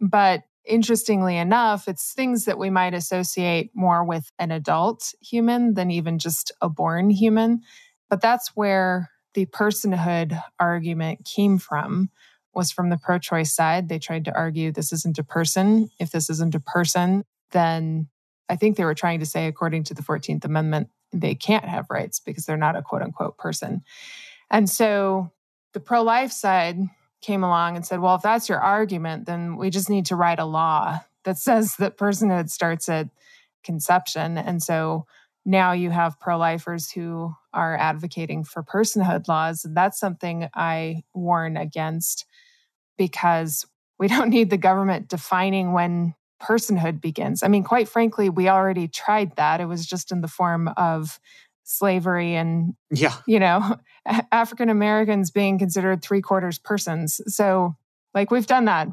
But 0.00 0.42
interestingly 0.64 1.36
enough, 1.36 1.88
it's 1.88 2.12
things 2.12 2.46
that 2.46 2.58
we 2.58 2.70
might 2.70 2.94
associate 2.94 3.70
more 3.74 4.04
with 4.04 4.32
an 4.38 4.50
adult 4.50 5.14
human 5.20 5.74
than 5.74 5.90
even 5.90 6.18
just 6.18 6.52
a 6.60 6.68
born 6.68 7.10
human. 7.10 7.60
But 8.08 8.20
that's 8.20 8.48
where 8.54 9.10
the 9.34 9.46
personhood 9.46 10.40
argument 10.58 11.24
came 11.24 11.58
from 11.58 12.10
was 12.54 12.70
from 12.70 12.90
the 12.90 12.98
pro 12.98 13.18
choice 13.18 13.52
side. 13.52 13.88
They 13.88 13.98
tried 13.98 14.24
to 14.26 14.34
argue 14.34 14.72
this 14.72 14.92
isn't 14.92 15.18
a 15.18 15.24
person. 15.24 15.90
If 15.98 16.10
this 16.10 16.30
isn't 16.30 16.54
a 16.54 16.60
person, 16.60 17.24
then 17.52 18.08
I 18.48 18.56
think 18.56 18.76
they 18.76 18.84
were 18.84 18.94
trying 18.94 19.20
to 19.20 19.26
say, 19.26 19.46
according 19.46 19.84
to 19.84 19.94
the 19.94 20.02
14th 20.02 20.44
Amendment, 20.44 20.88
they 21.12 21.34
can't 21.34 21.64
have 21.64 21.86
rights 21.90 22.20
because 22.20 22.44
they're 22.44 22.56
not 22.56 22.76
a 22.76 22.82
quote 22.82 23.02
unquote 23.02 23.38
person. 23.38 23.82
And 24.50 24.68
so 24.68 25.32
the 25.72 25.80
pro 25.80 26.02
life 26.02 26.32
side 26.32 26.78
came 27.22 27.42
along 27.42 27.76
and 27.76 27.86
said, 27.86 28.00
well, 28.00 28.16
if 28.16 28.22
that's 28.22 28.48
your 28.48 28.60
argument, 28.60 29.26
then 29.26 29.56
we 29.56 29.70
just 29.70 29.88
need 29.88 30.06
to 30.06 30.16
write 30.16 30.38
a 30.38 30.44
law 30.44 31.00
that 31.24 31.38
says 31.38 31.76
that 31.76 31.96
personhood 31.96 32.50
starts 32.50 32.88
at 32.88 33.08
conception. 33.62 34.36
And 34.36 34.62
so 34.62 35.06
now 35.46 35.72
you 35.72 35.90
have 35.90 36.20
pro 36.20 36.38
lifers 36.38 36.90
who 36.90 37.34
are 37.52 37.76
advocating 37.76 38.44
for 38.44 38.62
personhood 38.62 39.28
laws. 39.28 39.64
And 39.64 39.76
that's 39.76 39.98
something 39.98 40.48
I 40.54 41.02
warn 41.14 41.56
against 41.56 42.26
because 42.96 43.66
we 43.98 44.08
don't 44.08 44.30
need 44.30 44.50
the 44.50 44.56
government 44.56 45.08
defining 45.08 45.72
when 45.72 46.14
personhood 46.42 47.00
begins. 47.00 47.42
I 47.42 47.48
mean, 47.48 47.64
quite 47.64 47.88
frankly, 47.88 48.28
we 48.28 48.48
already 48.48 48.88
tried 48.88 49.36
that. 49.36 49.60
It 49.60 49.66
was 49.66 49.86
just 49.86 50.12
in 50.12 50.20
the 50.20 50.28
form 50.28 50.68
of 50.76 51.18
slavery 51.64 52.34
and, 52.34 52.74
yeah, 52.90 53.14
you 53.26 53.40
know, 53.40 53.76
African 54.32 54.68
Americans 54.68 55.30
being 55.30 55.58
considered 55.58 56.02
three 56.02 56.20
quarters 56.20 56.58
persons. 56.58 57.20
So, 57.26 57.76
like, 58.12 58.30
we've 58.30 58.46
done 58.46 58.66
that. 58.66 58.88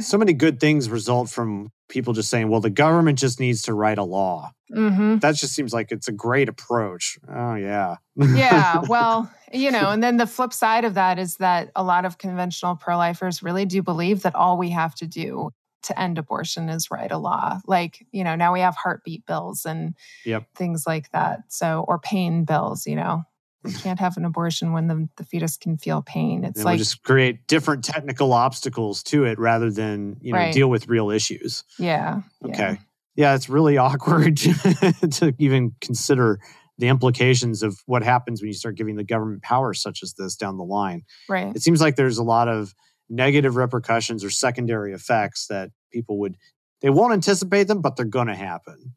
So 0.00 0.18
many 0.18 0.32
good 0.32 0.60
things 0.60 0.88
result 0.88 1.28
from 1.28 1.70
people 1.88 2.12
just 2.12 2.30
saying, 2.30 2.48
well, 2.48 2.60
the 2.60 2.70
government 2.70 3.18
just 3.18 3.40
needs 3.40 3.62
to 3.62 3.74
write 3.74 3.98
a 3.98 4.02
law. 4.02 4.50
Mm-hmm. 4.72 5.18
That 5.18 5.36
just 5.36 5.54
seems 5.54 5.72
like 5.72 5.92
it's 5.92 6.08
a 6.08 6.12
great 6.12 6.48
approach. 6.48 7.18
Oh, 7.28 7.54
yeah. 7.54 7.96
yeah. 8.16 8.82
Well, 8.88 9.30
you 9.52 9.70
know, 9.70 9.90
and 9.90 10.02
then 10.02 10.16
the 10.16 10.26
flip 10.26 10.52
side 10.52 10.84
of 10.84 10.94
that 10.94 11.18
is 11.18 11.36
that 11.36 11.70
a 11.76 11.84
lot 11.84 12.04
of 12.04 12.18
conventional 12.18 12.76
pro 12.76 12.96
lifers 12.96 13.42
really 13.42 13.64
do 13.64 13.82
believe 13.82 14.22
that 14.22 14.34
all 14.34 14.58
we 14.58 14.70
have 14.70 14.94
to 14.96 15.06
do 15.06 15.50
to 15.84 16.00
end 16.00 16.18
abortion 16.18 16.68
is 16.68 16.90
write 16.90 17.12
a 17.12 17.18
law. 17.18 17.60
Like, 17.66 18.04
you 18.10 18.24
know, 18.24 18.34
now 18.34 18.52
we 18.52 18.60
have 18.60 18.74
heartbeat 18.74 19.24
bills 19.26 19.64
and 19.64 19.94
yep. 20.24 20.46
things 20.56 20.84
like 20.86 21.10
that. 21.12 21.40
So, 21.48 21.84
or 21.86 21.98
pain 21.98 22.44
bills, 22.44 22.86
you 22.86 22.96
know, 22.96 23.22
you 23.64 23.72
can't 23.74 23.98
have 23.98 24.16
an 24.16 24.24
abortion 24.24 24.72
when 24.72 24.86
the, 24.86 25.08
the 25.16 25.24
fetus 25.24 25.56
can 25.56 25.76
feel 25.78 26.02
pain. 26.02 26.44
It's 26.44 26.58
and 26.58 26.64
like 26.64 26.78
just 26.78 27.02
create 27.02 27.46
different 27.46 27.84
technical 27.84 28.32
obstacles 28.32 29.02
to 29.04 29.24
it 29.24 29.38
rather 29.38 29.70
than 29.70 30.16
you 30.20 30.32
know 30.32 30.38
Right. 30.38 30.54
deal 30.54 30.68
with 30.68 30.88
real 30.88 31.10
issues. 31.10 31.64
yeah. 31.78 32.20
Okay, 32.44 32.78
yeah, 33.16 33.34
it's 33.34 33.48
really 33.48 33.76
awkward 33.86 34.36
to 34.36 35.34
even 35.38 35.72
consider 35.80 36.38
the 36.78 36.88
implications 36.88 37.62
of 37.62 37.80
what 37.86 38.02
happens 38.02 38.42
when 38.42 38.48
you 38.48 38.52
start 38.54 38.76
giving 38.76 38.96
the 38.96 39.04
government 39.04 39.42
power 39.42 39.72
such 39.72 40.02
as 40.02 40.12
this 40.14 40.36
down 40.36 40.58
the 40.58 40.64
line. 40.64 41.02
Right. 41.28 41.54
It 41.56 41.62
seems 41.62 41.80
like 41.80 41.96
there's 41.96 42.18
a 42.18 42.22
lot 42.22 42.48
of 42.48 42.74
negative 43.08 43.56
repercussions 43.56 44.22
or 44.22 44.30
secondary 44.30 44.92
effects 44.92 45.46
that 45.46 45.70
people 45.92 46.18
would 46.18 46.36
they 46.82 46.90
won't 46.90 47.14
anticipate 47.14 47.64
them, 47.64 47.80
but 47.80 47.96
they're 47.96 48.04
going 48.04 48.26
to 48.26 48.34
happen. 48.34 48.94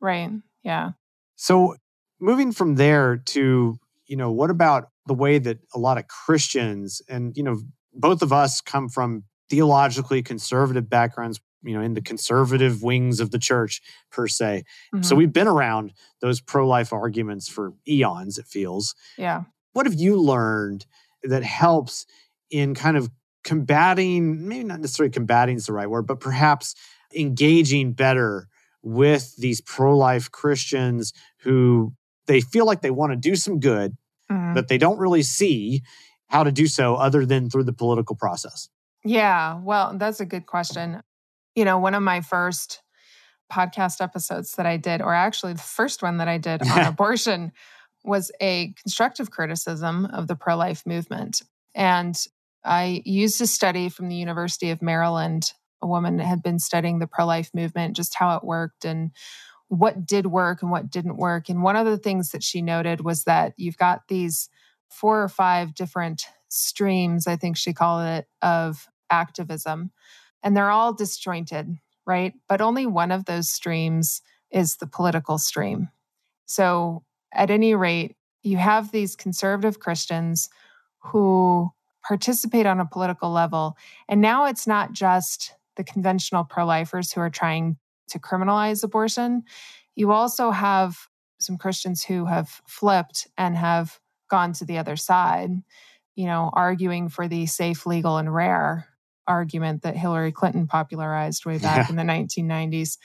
Right. 0.00 0.30
Yeah. 0.62 0.92
So 1.36 1.76
moving 2.18 2.52
from 2.52 2.76
there 2.76 3.18
to, 3.18 3.78
you 4.08 4.16
know, 4.16 4.30
what 4.32 4.50
about 4.50 4.88
the 5.06 5.14
way 5.14 5.38
that 5.38 5.58
a 5.74 5.78
lot 5.78 5.98
of 5.98 6.08
Christians 6.08 7.00
and, 7.08 7.36
you 7.36 7.42
know, 7.42 7.60
both 7.94 8.22
of 8.22 8.32
us 8.32 8.60
come 8.60 8.88
from 8.88 9.24
theologically 9.50 10.22
conservative 10.22 10.88
backgrounds, 10.90 11.40
you 11.62 11.74
know, 11.74 11.80
in 11.82 11.94
the 11.94 12.00
conservative 12.02 12.82
wings 12.82 13.20
of 13.20 13.30
the 13.30 13.38
church 13.38 13.80
per 14.10 14.26
se. 14.28 14.64
So 15.00 15.14
Mhm. 15.14 15.18
we've 15.18 15.32
been 15.32 15.48
around 15.48 15.92
those 16.20 16.40
pro-life 16.40 16.92
arguments 16.92 17.48
for 17.48 17.74
eons, 17.86 18.38
it 18.38 18.46
feels. 18.46 18.94
yeah. 19.16 19.44
What 19.72 19.86
have 19.86 19.94
you 19.94 20.20
learned 20.20 20.86
that 21.22 21.42
helps 21.44 22.06
in 22.50 22.74
kind 22.74 22.96
of 22.96 23.10
combating, 23.44 24.48
maybe 24.48 24.64
not 24.64 24.80
necessarily 24.80 25.10
combating 25.10 25.56
is 25.56 25.66
the 25.66 25.72
right 25.72 25.88
word, 25.88 26.06
but 26.06 26.20
perhaps 26.20 26.74
engaging 27.14 27.92
better 27.92 28.48
with 28.82 29.36
these 29.36 29.60
pro-life 29.60 30.30
Christians 30.30 31.12
who 31.40 31.92
they 32.28 32.40
feel 32.40 32.64
like 32.66 32.80
they 32.82 32.92
want 32.92 33.10
to 33.12 33.16
do 33.16 33.34
some 33.34 33.58
good, 33.58 33.96
Mhm. 34.30 34.54
but 34.54 34.68
they 34.68 34.78
don't 34.78 34.98
really 34.98 35.22
see 35.24 35.82
how 36.28 36.44
to 36.44 36.52
do 36.52 36.66
so 36.68 36.94
other 36.94 37.26
than 37.26 37.50
through 37.50 37.64
the 37.64 37.72
political 37.72 38.14
process. 38.14 38.68
Yeah, 39.04 39.58
well, 39.60 39.96
that's 39.98 40.20
a 40.20 40.26
good 40.26 40.46
question. 40.46 41.02
You 41.56 41.64
know, 41.64 41.78
one 41.78 41.94
of 41.94 42.02
my 42.02 42.20
first 42.20 42.82
podcast 43.52 44.00
episodes 44.02 44.52
that 44.52 44.66
I 44.66 44.76
did, 44.76 45.00
or 45.00 45.12
actually 45.14 45.54
the 45.54 45.58
first 45.62 46.02
one 46.02 46.18
that 46.18 46.28
I 46.28 46.38
did 46.38 46.62
on 46.62 46.68
abortion, 46.86 47.52
was 48.04 48.30
a 48.40 48.74
constructive 48.82 49.30
criticism 49.30 50.04
of 50.06 50.28
the 50.28 50.36
pro 50.36 50.56
life 50.56 50.86
movement. 50.86 51.42
And 51.74 52.14
I 52.64 53.02
used 53.04 53.40
a 53.40 53.46
study 53.46 53.88
from 53.88 54.08
the 54.08 54.16
University 54.16 54.70
of 54.70 54.82
Maryland. 54.82 55.52
A 55.80 55.86
woman 55.86 56.18
had 56.18 56.42
been 56.42 56.58
studying 56.58 56.98
the 56.98 57.06
pro 57.06 57.24
life 57.24 57.50
movement, 57.54 57.96
just 57.96 58.14
how 58.14 58.36
it 58.36 58.44
worked 58.44 58.84
and 58.84 59.10
what 59.68 60.06
did 60.06 60.26
work 60.26 60.62
and 60.62 60.70
what 60.70 60.90
didn't 60.90 61.16
work. 61.16 61.48
And 61.48 61.62
one 61.62 61.76
of 61.76 61.86
the 61.86 61.98
things 61.98 62.30
that 62.30 62.42
she 62.42 62.62
noted 62.62 63.02
was 63.02 63.24
that 63.24 63.52
you've 63.56 63.76
got 63.76 64.08
these 64.08 64.48
four 64.88 65.22
or 65.22 65.28
five 65.28 65.74
different 65.74 66.24
streams, 66.48 67.26
I 67.26 67.36
think 67.36 67.56
she 67.56 67.72
called 67.72 68.06
it, 68.06 68.26
of 68.42 68.88
activism. 69.10 69.90
And 70.42 70.56
they're 70.56 70.70
all 70.70 70.94
disjointed, 70.94 71.76
right? 72.06 72.32
But 72.48 72.60
only 72.60 72.86
one 72.86 73.12
of 73.12 73.26
those 73.26 73.50
streams 73.50 74.22
is 74.50 74.76
the 74.76 74.86
political 74.86 75.36
stream. 75.36 75.88
So, 76.46 77.04
at 77.34 77.50
any 77.50 77.74
rate, 77.74 78.16
you 78.42 78.56
have 78.56 78.90
these 78.90 79.14
conservative 79.14 79.80
Christians 79.80 80.48
who 81.00 81.70
participate 82.06 82.64
on 82.64 82.80
a 82.80 82.86
political 82.86 83.30
level. 83.30 83.76
And 84.08 84.22
now 84.22 84.46
it's 84.46 84.66
not 84.66 84.92
just 84.94 85.52
the 85.76 85.84
conventional 85.84 86.44
pro 86.44 86.64
lifers 86.64 87.12
who 87.12 87.20
are 87.20 87.28
trying 87.28 87.76
to 88.10 88.18
criminalize 88.18 88.82
abortion. 88.84 89.42
You 89.94 90.12
also 90.12 90.50
have 90.50 90.96
some 91.40 91.56
Christians 91.58 92.02
who 92.04 92.26
have 92.26 92.60
flipped 92.66 93.26
and 93.36 93.56
have 93.56 93.98
gone 94.30 94.52
to 94.54 94.64
the 94.64 94.78
other 94.78 94.96
side, 94.96 95.50
you 96.16 96.26
know, 96.26 96.50
arguing 96.52 97.08
for 97.08 97.28
the 97.28 97.46
safe, 97.46 97.86
legal, 97.86 98.18
and 98.18 98.32
rare 98.32 98.88
argument 99.26 99.82
that 99.82 99.96
Hillary 99.96 100.32
Clinton 100.32 100.66
popularized 100.66 101.44
way 101.46 101.58
back 101.58 101.88
Yeah. 101.88 101.90
in 101.90 101.96
the 101.96 102.02
1990s. 102.02 102.98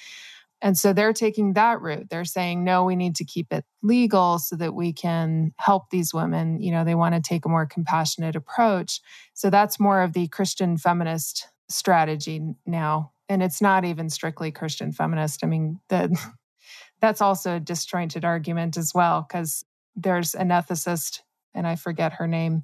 And 0.62 0.78
so 0.78 0.94
they're 0.94 1.12
taking 1.14 1.54
that 1.54 1.82
route. 1.82 2.08
They're 2.10 2.24
saying, 2.24 2.64
no, 2.64 2.86
we 2.86 2.96
need 2.96 3.16
to 3.18 3.26
keep 3.26 3.52
it 3.52 3.66
legal 3.82 4.40
so 4.40 4.56
that 4.56 4.74
we 4.74 4.94
can 4.94 5.54
help 5.58 5.90
these 5.90 6.14
women. 6.14 6.62
You 6.62 6.72
know, 6.72 6.86
they 6.86 6.96
want 6.96 7.16
to 7.16 7.22
take 7.22 7.46
a 7.46 7.50
more 7.50 7.66
compassionate 7.66 8.38
approach. 8.38 9.02
So 9.34 9.50
that's 9.50 9.80
more 9.80 10.02
of 10.02 10.14
the 10.14 10.30
Christian 10.30 10.78
feminist 10.78 11.50
strategy 11.68 12.42
now. 12.66 13.12
And 13.34 13.42
it's 13.42 13.64
not 13.64 13.84
even 13.84 14.12
strictly 14.12 14.52
Christian 14.52 14.92
feminist. 14.92 15.44
I 15.44 15.48
mean, 15.48 15.80
the, 15.90 16.16
that's 17.02 17.20
also 17.20 17.56
a 17.56 17.60
disjointed 17.60 18.24
argument 18.24 18.78
as 18.78 18.94
well, 18.94 19.26
because 19.28 19.66
there's 19.96 20.36
an 20.36 20.50
ethicist, 20.50 21.22
and 21.56 21.66
I 21.66 21.76
forget 21.76 22.14
her 22.14 22.28
name, 22.28 22.64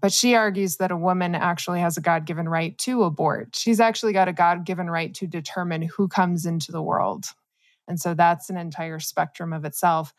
but 0.00 0.12
she 0.12 0.36
argues 0.36 0.76
that 0.76 0.92
a 0.92 0.96
woman 0.96 1.34
actually 1.34 1.80
has 1.80 1.96
a 1.96 2.00
God 2.00 2.26
given 2.26 2.48
right 2.48 2.78
to 2.78 3.02
abort. 3.02 3.56
She's 3.56 3.80
actually 3.80 4.12
got 4.12 4.28
a 4.28 4.32
God 4.32 4.64
given 4.64 4.88
right 4.88 5.12
to 5.14 5.26
determine 5.26 5.82
who 5.82 6.06
comes 6.06 6.46
into 6.46 6.70
the 6.70 6.82
world. 6.82 7.24
And 7.88 8.00
so 8.00 8.14
that's 8.14 8.50
an 8.50 8.56
entire 8.56 9.00
spectrum 9.00 9.52
of 9.52 9.64
itself. 9.64 10.14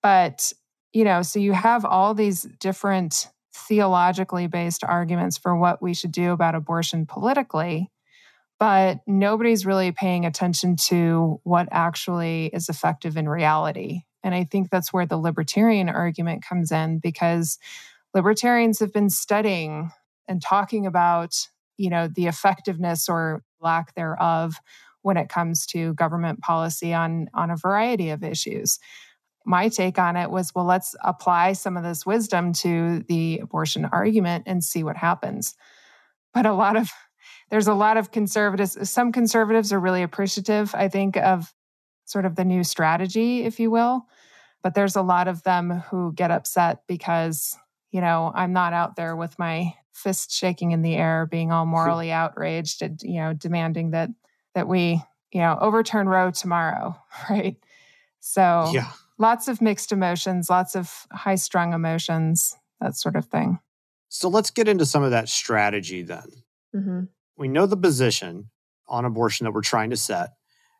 But, 0.00 0.52
you 0.92 1.02
know, 1.02 1.22
so 1.22 1.40
you 1.40 1.54
have 1.54 1.84
all 1.84 2.14
these 2.14 2.42
different 2.60 3.26
theologically 3.52 4.46
based 4.46 4.84
arguments 4.84 5.36
for 5.36 5.56
what 5.56 5.82
we 5.82 5.92
should 5.92 6.12
do 6.12 6.30
about 6.30 6.54
abortion 6.54 7.04
politically, 7.04 7.90
but 8.60 8.98
nobody's 9.06 9.64
really 9.64 9.90
paying 9.90 10.26
attention 10.26 10.76
to 10.76 11.40
what 11.44 11.66
actually 11.72 12.50
is 12.52 12.68
effective 12.68 13.16
in 13.16 13.26
reality. 13.26 14.02
And 14.22 14.34
I 14.34 14.44
think 14.44 14.68
that's 14.68 14.92
where 14.92 15.06
the 15.06 15.16
libertarian 15.16 15.88
argument 15.88 16.44
comes 16.44 16.70
in 16.70 16.98
because 16.98 17.58
libertarians 18.12 18.78
have 18.80 18.92
been 18.92 19.08
studying 19.08 19.90
and 20.28 20.42
talking 20.42 20.86
about, 20.86 21.48
you 21.78 21.88
know, 21.88 22.06
the 22.06 22.26
effectiveness 22.26 23.08
or 23.08 23.42
lack 23.62 23.94
thereof 23.94 24.56
when 25.00 25.16
it 25.16 25.30
comes 25.30 25.64
to 25.68 25.94
government 25.94 26.40
policy 26.40 26.92
on 26.92 27.28
on 27.32 27.50
a 27.50 27.56
variety 27.56 28.10
of 28.10 28.22
issues. 28.22 28.78
My 29.46 29.70
take 29.70 29.98
on 29.98 30.16
it 30.16 30.30
was, 30.30 30.54
well, 30.54 30.66
let's 30.66 30.94
apply 31.02 31.54
some 31.54 31.78
of 31.78 31.82
this 31.82 32.04
wisdom 32.04 32.52
to 32.54 33.02
the 33.08 33.38
abortion 33.38 33.86
argument 33.86 34.44
and 34.46 34.62
see 34.62 34.84
what 34.84 34.98
happens. 34.98 35.54
But 36.34 36.44
a 36.44 36.52
lot 36.52 36.76
of 36.76 36.90
there's 37.50 37.68
a 37.68 37.74
lot 37.74 37.96
of 37.96 38.10
conservatives, 38.12 38.88
some 38.88 39.12
conservatives 39.12 39.72
are 39.72 39.80
really 39.80 40.02
appreciative, 40.02 40.74
I 40.74 40.88
think, 40.88 41.16
of 41.16 41.52
sort 42.04 42.24
of 42.24 42.36
the 42.36 42.44
new 42.44 42.64
strategy, 42.64 43.44
if 43.44 43.60
you 43.60 43.70
will. 43.70 44.06
But 44.62 44.74
there's 44.74 44.96
a 44.96 45.02
lot 45.02 45.26
of 45.26 45.42
them 45.42 45.70
who 45.90 46.12
get 46.12 46.30
upset 46.30 46.82
because, 46.86 47.56
you 47.90 48.00
know, 48.00 48.30
I'm 48.34 48.52
not 48.52 48.72
out 48.72 48.96
there 48.96 49.16
with 49.16 49.38
my 49.38 49.74
fist 49.92 50.32
shaking 50.32 50.70
in 50.70 50.82
the 50.82 50.94
air, 50.94 51.26
being 51.26 51.50
all 51.50 51.66
morally 51.66 52.12
outraged 52.12 52.82
and, 52.82 53.00
you 53.02 53.20
know, 53.20 53.32
demanding 53.32 53.90
that 53.90 54.10
that 54.54 54.68
we, 54.68 55.02
you 55.32 55.40
know, 55.40 55.56
overturn 55.60 56.08
Roe 56.08 56.30
tomorrow, 56.30 56.96
right? 57.30 57.56
So 58.20 58.70
Yeah. 58.72 58.90
lots 59.18 59.48
of 59.48 59.60
mixed 59.60 59.92
emotions, 59.92 60.50
lots 60.50 60.74
of 60.74 61.06
high 61.12 61.36
strung 61.36 61.72
emotions, 61.72 62.56
that 62.80 62.96
sort 62.96 63.16
of 63.16 63.26
thing. 63.26 63.58
So 64.08 64.28
let's 64.28 64.50
get 64.50 64.68
into 64.68 64.84
some 64.84 65.02
of 65.02 65.12
that 65.12 65.28
strategy 65.28 66.02
then. 66.02 66.42
Mm-hmm. 66.74 67.00
We 67.40 67.48
know 67.48 67.64
the 67.64 67.76
position 67.76 68.50
on 68.86 69.06
abortion 69.06 69.44
that 69.44 69.52
we're 69.52 69.62
trying 69.62 69.90
to 69.90 69.96
set, 69.96 70.34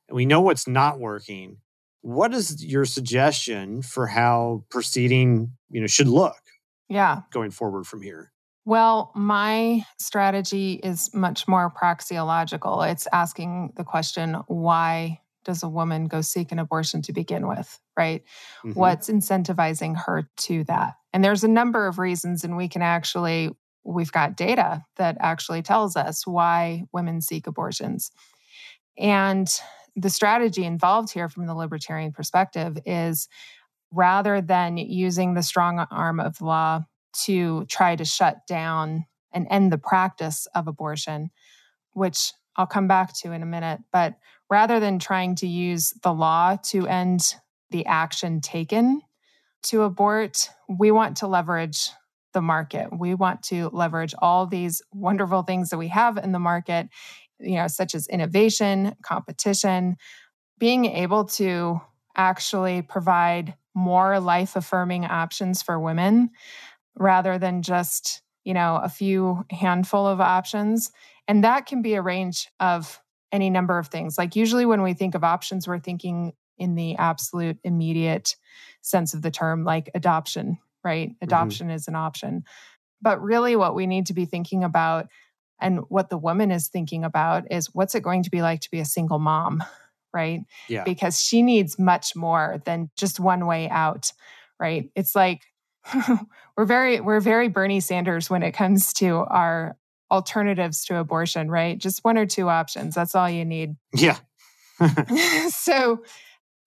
and 0.08 0.14
we 0.14 0.26
know 0.26 0.42
what's 0.42 0.68
not 0.68 1.00
working. 1.00 1.56
What 2.02 2.34
is 2.34 2.62
your 2.62 2.84
suggestion 2.84 3.80
for 3.80 4.06
how 4.06 4.64
proceeding, 4.70 5.52
you 5.70 5.80
know, 5.80 5.86
should 5.86 6.06
look 6.06 6.36
Yeah. 6.88 7.22
going 7.32 7.50
forward 7.50 7.86
from 7.86 8.02
here? 8.02 8.32
Well, 8.66 9.10
my 9.14 9.86
strategy 9.98 10.74
is 10.84 11.12
much 11.14 11.48
more 11.48 11.70
praxeological. 11.70 12.90
It's 12.90 13.08
asking 13.10 13.72
the 13.76 13.84
question 13.84 14.34
why 14.46 15.20
does 15.44 15.62
a 15.62 15.68
woman 15.68 16.08
go 16.08 16.20
seek 16.20 16.52
an 16.52 16.58
abortion 16.58 17.00
to 17.00 17.14
begin 17.14 17.48
with, 17.48 17.80
right? 17.96 18.22
Mm-hmm. 18.62 18.78
What's 18.78 19.08
incentivizing 19.08 19.96
her 19.96 20.28
to 20.36 20.64
that? 20.64 20.96
And 21.14 21.24
there's 21.24 21.42
a 21.42 21.48
number 21.48 21.86
of 21.86 21.98
reasons, 21.98 22.44
and 22.44 22.54
we 22.54 22.68
can 22.68 22.82
actually, 22.82 23.50
we've 23.84 24.12
got 24.12 24.36
data 24.36 24.84
that 24.96 25.16
actually 25.20 25.62
tells 25.62 25.96
us 25.96 26.26
why 26.26 26.84
women 26.92 27.20
seek 27.20 27.46
abortions. 27.46 28.10
And 28.98 29.48
the 29.96 30.10
strategy 30.10 30.64
involved 30.64 31.12
here 31.12 31.28
from 31.28 31.46
the 31.46 31.54
libertarian 31.54 32.12
perspective 32.12 32.78
is 32.84 33.28
rather 33.92 34.40
than 34.40 34.76
using 34.76 35.34
the 35.34 35.42
strong 35.42 35.78
arm 35.90 36.20
of 36.20 36.40
law 36.40 36.84
to 37.24 37.64
try 37.66 37.96
to 37.96 38.04
shut 38.04 38.46
down 38.46 39.06
and 39.32 39.46
end 39.50 39.72
the 39.72 39.78
practice 39.78 40.46
of 40.54 40.68
abortion, 40.68 41.30
which 41.92 42.32
I'll 42.56 42.66
come 42.66 42.88
back 42.88 43.14
to 43.18 43.32
in 43.32 43.42
a 43.42 43.46
minute, 43.46 43.80
but 43.92 44.14
rather 44.48 44.80
than 44.80 44.98
trying 44.98 45.34
to 45.36 45.46
use 45.46 45.92
the 46.02 46.12
law 46.12 46.56
to 46.64 46.86
end 46.86 47.34
the 47.70 47.86
action 47.86 48.40
taken 48.40 49.00
to 49.62 49.82
abort, 49.82 50.50
we 50.68 50.90
want 50.90 51.18
to 51.18 51.26
leverage 51.26 51.90
the 52.32 52.40
market. 52.40 52.88
We 52.96 53.14
want 53.14 53.42
to 53.44 53.68
leverage 53.72 54.14
all 54.18 54.46
these 54.46 54.82
wonderful 54.92 55.42
things 55.42 55.70
that 55.70 55.78
we 55.78 55.88
have 55.88 56.16
in 56.16 56.32
the 56.32 56.38
market, 56.38 56.88
you 57.38 57.56
know, 57.56 57.66
such 57.68 57.94
as 57.94 58.06
innovation, 58.08 58.94
competition, 59.02 59.96
being 60.58 60.84
able 60.84 61.24
to 61.24 61.80
actually 62.16 62.82
provide 62.82 63.54
more 63.74 64.20
life 64.20 64.56
affirming 64.56 65.04
options 65.04 65.62
for 65.62 65.78
women 65.78 66.30
rather 66.96 67.38
than 67.38 67.62
just, 67.62 68.22
you 68.44 68.52
know, 68.52 68.80
a 68.82 68.88
few 68.88 69.44
handful 69.50 70.06
of 70.06 70.20
options. 70.20 70.90
And 71.28 71.44
that 71.44 71.66
can 71.66 71.82
be 71.82 71.94
a 71.94 72.02
range 72.02 72.48
of 72.58 73.00
any 73.32 73.48
number 73.48 73.78
of 73.78 73.88
things. 73.88 74.18
Like 74.18 74.36
usually 74.36 74.66
when 74.66 74.82
we 74.82 74.92
think 74.92 75.14
of 75.14 75.24
options, 75.24 75.68
we're 75.68 75.78
thinking 75.78 76.32
in 76.58 76.74
the 76.74 76.96
absolute 76.96 77.58
immediate 77.64 78.36
sense 78.82 79.14
of 79.14 79.22
the 79.22 79.30
term, 79.30 79.64
like 79.64 79.90
adoption, 79.94 80.58
right? 80.84 81.10
Mm-hmm. 81.10 81.24
Adoption 81.24 81.68
mm-hmm. 81.68 81.76
is 81.76 81.88
an 81.88 81.94
option. 81.94 82.44
But 83.02 83.22
really, 83.22 83.56
what 83.56 83.74
we 83.74 83.86
need 83.86 84.06
to 84.06 84.14
be 84.14 84.26
thinking 84.26 84.64
about 84.64 85.06
and 85.60 85.80
what 85.88 86.08
the 86.08 86.18
woman 86.18 86.50
is 86.50 86.68
thinking 86.68 87.04
about 87.04 87.50
is 87.50 87.68
what's 87.72 87.94
it 87.94 88.02
going 88.02 88.22
to 88.22 88.30
be 88.30 88.42
like 88.42 88.60
to 88.60 88.70
be 88.70 88.80
a 88.80 88.84
single 88.84 89.18
mom, 89.18 89.62
right? 90.12 90.40
Yeah. 90.68 90.84
Because 90.84 91.20
she 91.20 91.42
needs 91.42 91.78
much 91.78 92.16
more 92.16 92.60
than 92.64 92.90
just 92.96 93.20
one 93.20 93.46
way 93.46 93.68
out, 93.68 94.12
right? 94.58 94.90
It's 94.94 95.14
like 95.14 95.42
we're 96.56 96.64
very 96.64 97.00
we're 97.00 97.20
very 97.20 97.48
Bernie 97.48 97.80
Sanders 97.80 98.30
when 98.30 98.42
it 98.42 98.52
comes 98.52 98.92
to 98.94 99.16
our 99.16 99.76
alternatives 100.10 100.84
to 100.86 100.96
abortion, 100.96 101.50
right? 101.50 101.78
Just 101.78 102.04
one 102.04 102.18
or 102.18 102.26
two 102.26 102.48
options. 102.48 102.94
That's 102.94 103.14
all 103.14 103.30
you 103.30 103.44
need. 103.44 103.76
Yeah. 103.94 104.16
so 105.50 106.02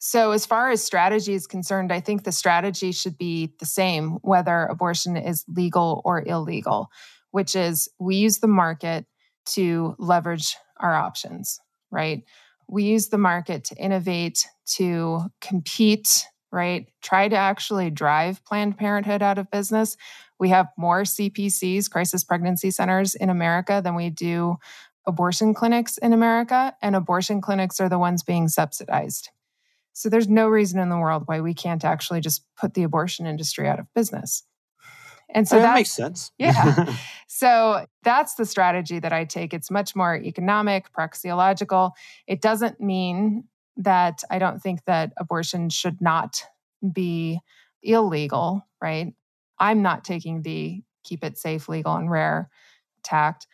so 0.06 0.32
as 0.32 0.46
far 0.46 0.70
as 0.70 0.84
strategy 0.84 1.34
is 1.34 1.48
concerned, 1.48 1.90
I 1.90 2.02
think 2.02 2.26
the 2.26 2.34
strategy 2.34 2.92
should 2.92 3.18
be 3.18 3.54
the 3.60 3.66
same 3.66 4.18
whether 4.22 4.66
abortion 4.66 5.16
is 5.16 5.46
legal 5.48 6.02
or 6.04 6.22
illegal, 6.28 6.90
which 7.32 7.56
is 7.56 7.88
we 8.00 8.18
use 8.18 8.40
the 8.40 8.50
market 8.50 9.06
to 9.54 9.96
leverage 9.98 10.58
our 10.82 10.94
options, 10.94 11.58
right? 11.90 12.26
We 12.68 12.84
use 12.84 13.08
the 13.08 13.18
market 13.18 13.64
to 13.66 13.78
innovate, 13.78 14.46
to 14.76 15.22
compete, 15.40 16.26
right? 16.52 16.86
Try 17.02 17.30
to 17.30 17.38
actually 17.38 17.90
drive 17.90 18.44
Planned 18.44 18.78
Parenthood 18.78 19.22
out 19.22 19.38
of 19.38 19.50
business. 19.52 19.96
We 20.38 20.50
have 20.50 20.68
more 20.78 21.04
CPCs, 21.04 21.90
crisis 21.90 22.26
pregnancy 22.26 22.72
centers 22.72 23.16
in 23.16 23.30
America 23.30 23.80
than 23.82 23.96
we 23.96 24.10
do 24.10 24.58
abortion 25.08 25.54
clinics 25.54 25.98
in 25.98 26.12
America, 26.12 26.76
and 26.82 26.94
abortion 26.94 27.40
clinics 27.40 27.80
are 27.80 27.88
the 27.88 28.00
ones 28.00 28.22
being 28.22 28.50
subsidized. 28.50 29.30
So 29.94 30.10
there's 30.10 30.28
no 30.28 30.48
reason 30.48 30.80
in 30.80 30.90
the 30.90 30.98
world 30.98 31.24
why 31.26 31.42
we 31.42 31.54
can't 31.54 31.86
actually 31.86 32.20
just 32.20 32.44
put 32.58 32.74
the 32.74 32.84
abortion 32.84 33.26
industry 33.26 33.68
out 33.68 33.80
of 33.80 33.86
business. 33.94 34.44
And 35.30 35.48
so 35.48 35.58
oh, 35.58 35.62
that 35.62 35.76
makes 35.76 35.92
sense. 35.92 36.32
yeah. 36.38 36.96
So 37.28 37.88
that's 38.04 38.36
the 38.36 38.46
strategy 38.46 39.00
that 39.00 39.12
I 39.12 39.26
take. 39.26 39.56
It's 39.56 39.72
much 39.72 39.96
more 39.96 40.16
economic, 40.16 40.94
praxeological. 40.94 41.94
It 42.28 42.42
doesn't 42.42 42.80
mean 42.80 43.46
that 43.78 44.24
I 44.30 44.38
don't 44.38 44.62
think 44.62 44.86
that 44.86 45.14
abortion 45.18 45.70
should 45.70 46.00
not 46.00 46.44
be 46.94 47.40
illegal, 47.82 48.68
right? 48.80 49.16
I'm 49.58 49.82
not 49.82 50.04
taking 50.04 50.44
the 50.44 50.84
keep 51.04 51.24
it 51.24 51.40
safe, 51.40 51.68
legal, 51.68 51.96
and 51.96 52.10
rare 52.10 52.50
tact. 53.02 53.48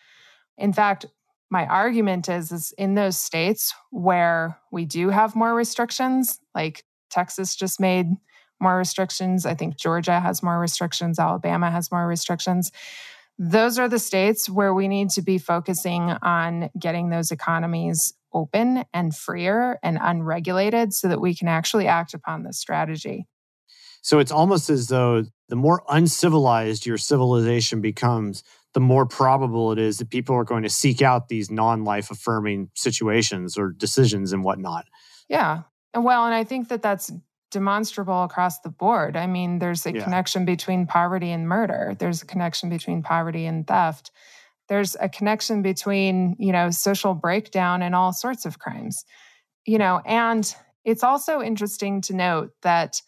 In 0.57 0.73
fact, 0.73 1.05
my 1.49 1.65
argument 1.65 2.29
is, 2.29 2.51
is 2.51 2.73
in 2.77 2.95
those 2.95 3.19
states 3.19 3.73
where 3.91 4.59
we 4.71 4.85
do 4.85 5.09
have 5.09 5.35
more 5.35 5.53
restrictions, 5.53 6.39
like 6.53 6.83
Texas 7.09 7.55
just 7.55 7.79
made 7.79 8.07
more 8.61 8.77
restrictions. 8.77 9.45
I 9.45 9.55
think 9.55 9.77
Georgia 9.77 10.19
has 10.19 10.43
more 10.43 10.59
restrictions. 10.59 11.17
Alabama 11.17 11.71
has 11.71 11.91
more 11.91 12.07
restrictions. 12.07 12.71
Those 13.37 13.79
are 13.79 13.87
the 13.87 13.99
states 13.99 14.49
where 14.49 14.73
we 14.73 14.87
need 14.87 15.09
to 15.11 15.21
be 15.21 15.37
focusing 15.37 16.11
on 16.21 16.69
getting 16.77 17.09
those 17.09 17.31
economies 17.31 18.13
open 18.33 18.83
and 18.93 19.15
freer 19.15 19.79
and 19.81 19.97
unregulated 19.99 20.93
so 20.93 21.07
that 21.07 21.21
we 21.21 21.33
can 21.33 21.47
actually 21.47 21.87
act 21.87 22.13
upon 22.13 22.43
this 22.43 22.59
strategy. 22.59 23.25
So 24.01 24.19
it's 24.19 24.31
almost 24.31 24.69
as 24.69 24.87
though 24.87 25.25
the 25.47 25.55
more 25.55 25.83
uncivilized 25.89 26.85
your 26.85 26.97
civilization 26.97 27.81
becomes, 27.81 28.43
the 28.73 28.79
more 28.79 29.05
probable 29.05 29.71
it 29.71 29.79
is 29.79 29.97
that 29.97 30.09
people 30.09 30.35
are 30.35 30.43
going 30.43 30.63
to 30.63 30.69
seek 30.69 31.01
out 31.01 31.27
these 31.27 31.49
non 31.49 31.83
life 31.83 32.11
affirming 32.11 32.69
situations 32.75 33.57
or 33.57 33.71
decisions 33.71 34.31
and 34.31 34.43
whatnot. 34.43 34.85
Yeah. 35.27 35.63
Well, 35.95 36.25
and 36.25 36.35
I 36.35 36.43
think 36.43 36.69
that 36.69 36.81
that's 36.81 37.11
demonstrable 37.51 38.23
across 38.23 38.59
the 38.59 38.69
board. 38.69 39.17
I 39.17 39.25
mean, 39.25 39.59
there's 39.59 39.85
a 39.85 39.93
yeah. 39.93 40.03
connection 40.03 40.45
between 40.45 40.85
poverty 40.85 41.31
and 41.31 41.47
murder, 41.47 41.95
there's 41.97 42.21
a 42.21 42.25
connection 42.25 42.69
between 42.69 43.01
poverty 43.01 43.45
and 43.45 43.65
theft. 43.65 44.11
There's 44.67 44.95
a 44.99 45.09
connection 45.09 45.63
between, 45.63 46.35
you 46.37 46.51
know, 46.51 46.69
social 46.69 47.15
breakdown 47.15 47.81
and 47.81 47.95
all 47.95 48.13
sorts 48.13 48.45
of 48.45 48.59
crimes. 48.59 49.03
You 49.65 49.79
know, 49.79 49.99
and 50.05 50.53
it's 50.85 51.03
also 51.03 51.41
interesting 51.41 52.01
to 52.01 52.15
note 52.15 52.51
that 52.61 53.01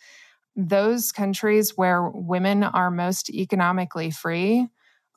those 0.55 1.11
countries 1.11 1.77
where 1.77 2.09
women 2.09 2.63
are 2.63 2.89
most 2.89 3.29
economically 3.29 4.09
free 4.09 4.67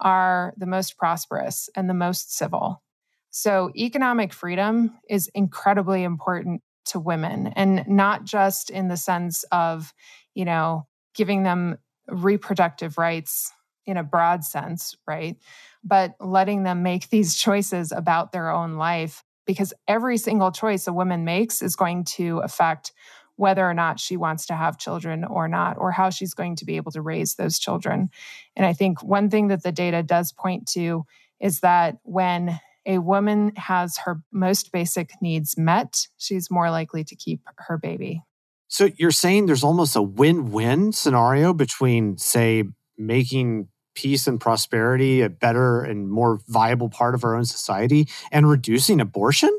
are 0.00 0.54
the 0.56 0.66
most 0.66 0.96
prosperous 0.96 1.68
and 1.74 1.88
the 1.88 1.94
most 1.94 2.36
civil. 2.36 2.82
So, 3.30 3.70
economic 3.76 4.32
freedom 4.32 4.98
is 5.08 5.28
incredibly 5.34 6.04
important 6.04 6.62
to 6.86 7.00
women, 7.00 7.48
and 7.56 7.86
not 7.88 8.24
just 8.24 8.70
in 8.70 8.88
the 8.88 8.96
sense 8.96 9.44
of, 9.50 9.92
you 10.34 10.44
know, 10.44 10.86
giving 11.14 11.42
them 11.42 11.78
reproductive 12.08 12.98
rights 12.98 13.52
in 13.86 13.96
a 13.96 14.04
broad 14.04 14.44
sense, 14.44 14.94
right? 15.06 15.36
But 15.82 16.14
letting 16.20 16.62
them 16.62 16.82
make 16.82 17.08
these 17.08 17.34
choices 17.38 17.92
about 17.92 18.32
their 18.32 18.50
own 18.50 18.74
life 18.74 19.24
because 19.46 19.74
every 19.86 20.16
single 20.16 20.52
choice 20.52 20.86
a 20.86 20.92
woman 20.92 21.24
makes 21.24 21.60
is 21.60 21.76
going 21.76 22.04
to 22.04 22.38
affect 22.38 22.92
whether 23.36 23.68
or 23.68 23.74
not 23.74 23.98
she 23.98 24.16
wants 24.16 24.46
to 24.46 24.54
have 24.54 24.78
children 24.78 25.24
or 25.24 25.48
not, 25.48 25.76
or 25.78 25.90
how 25.90 26.10
she's 26.10 26.34
going 26.34 26.56
to 26.56 26.64
be 26.64 26.76
able 26.76 26.92
to 26.92 27.02
raise 27.02 27.34
those 27.34 27.58
children. 27.58 28.08
And 28.56 28.64
I 28.64 28.72
think 28.72 29.02
one 29.02 29.30
thing 29.30 29.48
that 29.48 29.62
the 29.62 29.72
data 29.72 30.02
does 30.02 30.32
point 30.32 30.68
to 30.68 31.04
is 31.40 31.60
that 31.60 31.96
when 32.02 32.60
a 32.86 32.98
woman 32.98 33.52
has 33.56 33.98
her 33.98 34.22
most 34.30 34.70
basic 34.70 35.10
needs 35.20 35.56
met, 35.56 36.06
she's 36.18 36.50
more 36.50 36.70
likely 36.70 37.02
to 37.04 37.16
keep 37.16 37.40
her 37.56 37.78
baby. 37.78 38.22
So 38.68 38.90
you're 38.96 39.10
saying 39.10 39.46
there's 39.46 39.64
almost 39.64 39.96
a 39.96 40.02
win 40.02 40.50
win 40.50 40.92
scenario 40.92 41.52
between, 41.52 42.18
say, 42.18 42.64
making 42.96 43.68
peace 43.94 44.26
and 44.26 44.40
prosperity 44.40 45.22
a 45.22 45.28
better 45.28 45.82
and 45.82 46.10
more 46.10 46.40
viable 46.48 46.88
part 46.88 47.14
of 47.14 47.24
our 47.24 47.36
own 47.36 47.44
society 47.44 48.08
and 48.32 48.48
reducing 48.48 49.00
abortion? 49.00 49.56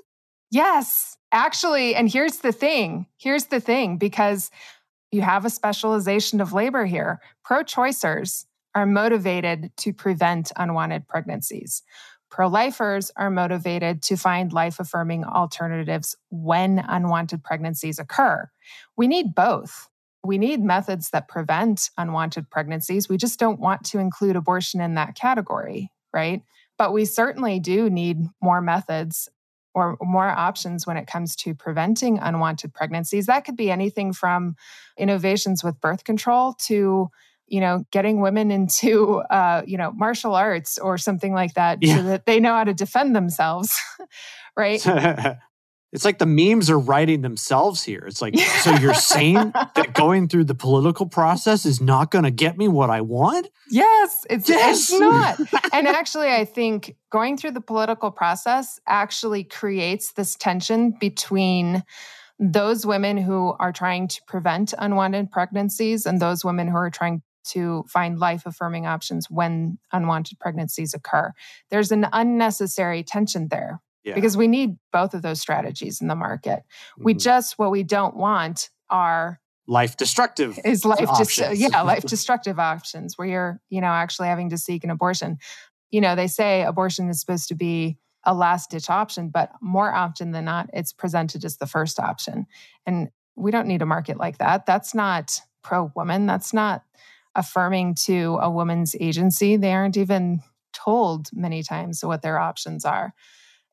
Yes. 0.52 1.18
Actually, 1.36 1.96
and 1.96 2.10
here's 2.10 2.38
the 2.38 2.54
thing 2.54 3.08
here's 3.18 3.48
the 3.48 3.60
thing 3.60 3.98
because 3.98 4.50
you 5.12 5.20
have 5.20 5.44
a 5.44 5.50
specialization 5.50 6.40
of 6.40 6.54
labor 6.54 6.86
here. 6.86 7.20
Pro 7.44 7.62
choicers 7.62 8.46
are 8.74 8.86
motivated 8.86 9.70
to 9.76 9.92
prevent 9.92 10.54
unwanted 10.56 11.10
pregnancies. 11.10 11.84
Pro 12.32 12.48
lifers 12.48 13.12
are 13.18 13.30
motivated 13.30 14.02
to 14.04 14.16
find 14.16 14.54
life 14.54 14.80
affirming 14.80 15.26
alternatives 15.26 16.16
when 16.30 16.80
unwanted 16.80 17.44
pregnancies 17.44 18.00
occur. 18.00 18.50
We 18.96 19.10
need 19.10 19.36
both. 19.36 19.90
We 20.24 20.38
need 20.38 20.62
methods 20.62 21.10
that 21.10 21.28
prevent 21.28 21.90
unwanted 21.98 22.50
pregnancies. 22.50 23.10
We 23.10 23.18
just 23.18 23.40
don't 23.40 23.60
want 23.60 23.84
to 23.88 24.00
include 24.00 24.38
abortion 24.38 24.80
in 24.80 24.96
that 24.96 25.16
category, 25.16 25.92
right? 26.14 26.44
But 26.78 26.94
we 26.94 27.04
certainly 27.04 27.60
do 27.60 27.90
need 27.90 28.20
more 28.42 28.62
methods 28.62 29.30
or 29.76 29.98
more 30.02 30.28
options 30.28 30.88
when 30.88 30.98
it 30.98 31.06
comes 31.06 31.36
to 31.36 31.54
preventing 31.54 32.18
unwanted 32.18 32.74
pregnancies. 32.74 33.26
That 33.28 33.44
could 33.44 33.58
be 33.58 33.70
anything 33.70 34.14
from 34.14 34.56
innovations 34.98 35.64
with 35.64 35.80
birth 35.82 36.06
control 36.06 36.54
to 36.54 37.12
you 37.48 37.60
know 37.62 37.86
getting 37.92 38.22
women 38.22 38.50
into 38.58 39.18
uh, 39.30 39.62
you 39.68 39.78
know 39.78 39.92
martial 39.92 40.34
arts 40.34 40.80
or 40.80 40.98
something 40.98 41.34
like 41.34 41.54
that 41.54 41.80
yeah. 41.82 41.98
so 41.98 42.04
that 42.04 42.26
they 42.26 42.40
know 42.40 42.54
how 42.54 42.64
to 42.64 42.74
defend 42.74 43.16
themselves 43.16 43.78
right 44.58 44.84
it's 45.96 46.04
like 46.04 46.18
the 46.18 46.26
memes 46.26 46.70
are 46.70 46.78
writing 46.78 47.22
themselves 47.22 47.82
here. 47.82 48.04
It's 48.06 48.22
like, 48.22 48.38
so 48.38 48.76
you're 48.76 48.94
saying 49.16 49.54
that 49.54 49.94
going 49.94 50.28
through 50.28 50.44
the 50.44 50.54
political 50.54 51.06
process 51.06 51.66
is 51.66 51.80
not 51.80 52.12
going 52.12 52.26
to 52.26 52.32
get 52.32 52.58
me 52.58 52.68
what 52.68 52.90
I 52.90 53.00
want? 53.00 53.48
Yes, 53.70 54.26
it's, 54.30 54.50
yes. 54.50 54.92
it's 54.92 55.00
not. 55.00 55.40
and 55.74 55.88
actually, 55.88 56.28
I 56.28 56.44
think 56.44 56.98
going 57.12 57.38
through 57.38 57.52
the 57.52 57.62
political 57.62 58.12
process 58.12 58.78
actually 58.86 59.46
creates 59.46 60.12
this 60.12 60.36
tension 60.36 60.94
between 61.00 61.82
those 62.38 62.86
women 62.86 63.16
who 63.16 63.56
are 63.58 63.72
trying 63.72 64.10
to 64.10 64.22
prevent 64.28 64.74
unwanted 64.78 65.32
pregnancies 65.32 66.06
and 66.06 66.22
those 66.22 66.44
women 66.44 66.68
who 66.68 66.76
are 66.76 66.90
trying 66.90 67.22
to 67.46 67.86
find 67.88 68.20
life 68.20 68.44
affirming 68.46 68.86
options 68.86 69.30
when 69.30 69.78
unwanted 69.94 70.40
pregnancies 70.40 70.94
occur. 70.94 71.32
There's 71.70 71.92
an 71.94 72.08
unnecessary 72.12 73.02
tension 73.02 73.48
there 73.50 73.80
yeah. 74.06 74.14
because 74.14 74.38
we 74.38 74.48
need 74.48 74.78
both 74.94 75.14
of 75.14 75.22
those 75.22 75.42
strategies 75.42 76.00
in 76.00 76.08
the 76.08 76.16
market. 76.16 76.60
Mm-hmm. 76.60 77.04
We 77.04 77.14
just, 77.16 77.58
what 77.58 77.72
we 77.72 77.84
don't 77.84 78.16
want 78.16 78.70
are 78.90 79.42
life 79.68 79.98
destructive 79.98 80.60
is 80.64 80.86
life 80.86 81.10
just 81.18 81.40
yeah 81.56 81.82
life 81.82 82.04
destructive 82.08 82.60
options 82.60 83.18
where 83.18 83.28
you're 83.28 83.62
you 83.70 83.82
know 83.82 83.88
actually 83.88 84.28
having 84.28 84.50
to 84.50 84.58
seek 84.58 84.84
an 84.84 84.92
abortion. 84.92 85.40
You 85.90 86.02
know 86.02 86.16
they 86.16 86.28
say 86.28 86.64
abortion 86.64 87.10
is 87.10 87.20
supposed 87.20 87.48
to 87.48 87.56
be 87.56 87.98
a 88.24 88.34
last 88.34 88.70
ditch 88.70 88.90
option 88.90 89.30
but 89.30 89.52
more 89.62 89.94
often 89.94 90.32
than 90.32 90.46
not 90.46 90.70
it's 90.74 90.94
presented 90.94 91.44
as 91.44 91.58
the 91.58 91.66
first 91.66 92.00
option. 92.00 92.46
And 92.86 93.10
we 93.36 93.52
don't 93.52 93.68
need 93.68 93.82
a 93.82 93.88
market 93.88 94.18
like 94.18 94.38
that. 94.38 94.66
That's 94.66 94.94
not 94.94 95.42
pro 95.64 95.92
woman 95.96 96.28
that's 96.28 96.54
not 96.54 96.84
affirming 97.34 97.96
to 97.96 98.38
a 98.42 98.50
woman's 98.50 98.96
agency. 99.00 99.58
They 99.58 99.74
aren't 99.74 99.98
even 99.98 100.42
told 100.74 101.30
many 101.34 101.64
times 101.64 102.04
what 102.04 102.22
their 102.22 102.38
options 102.38 102.86
are 102.86 103.14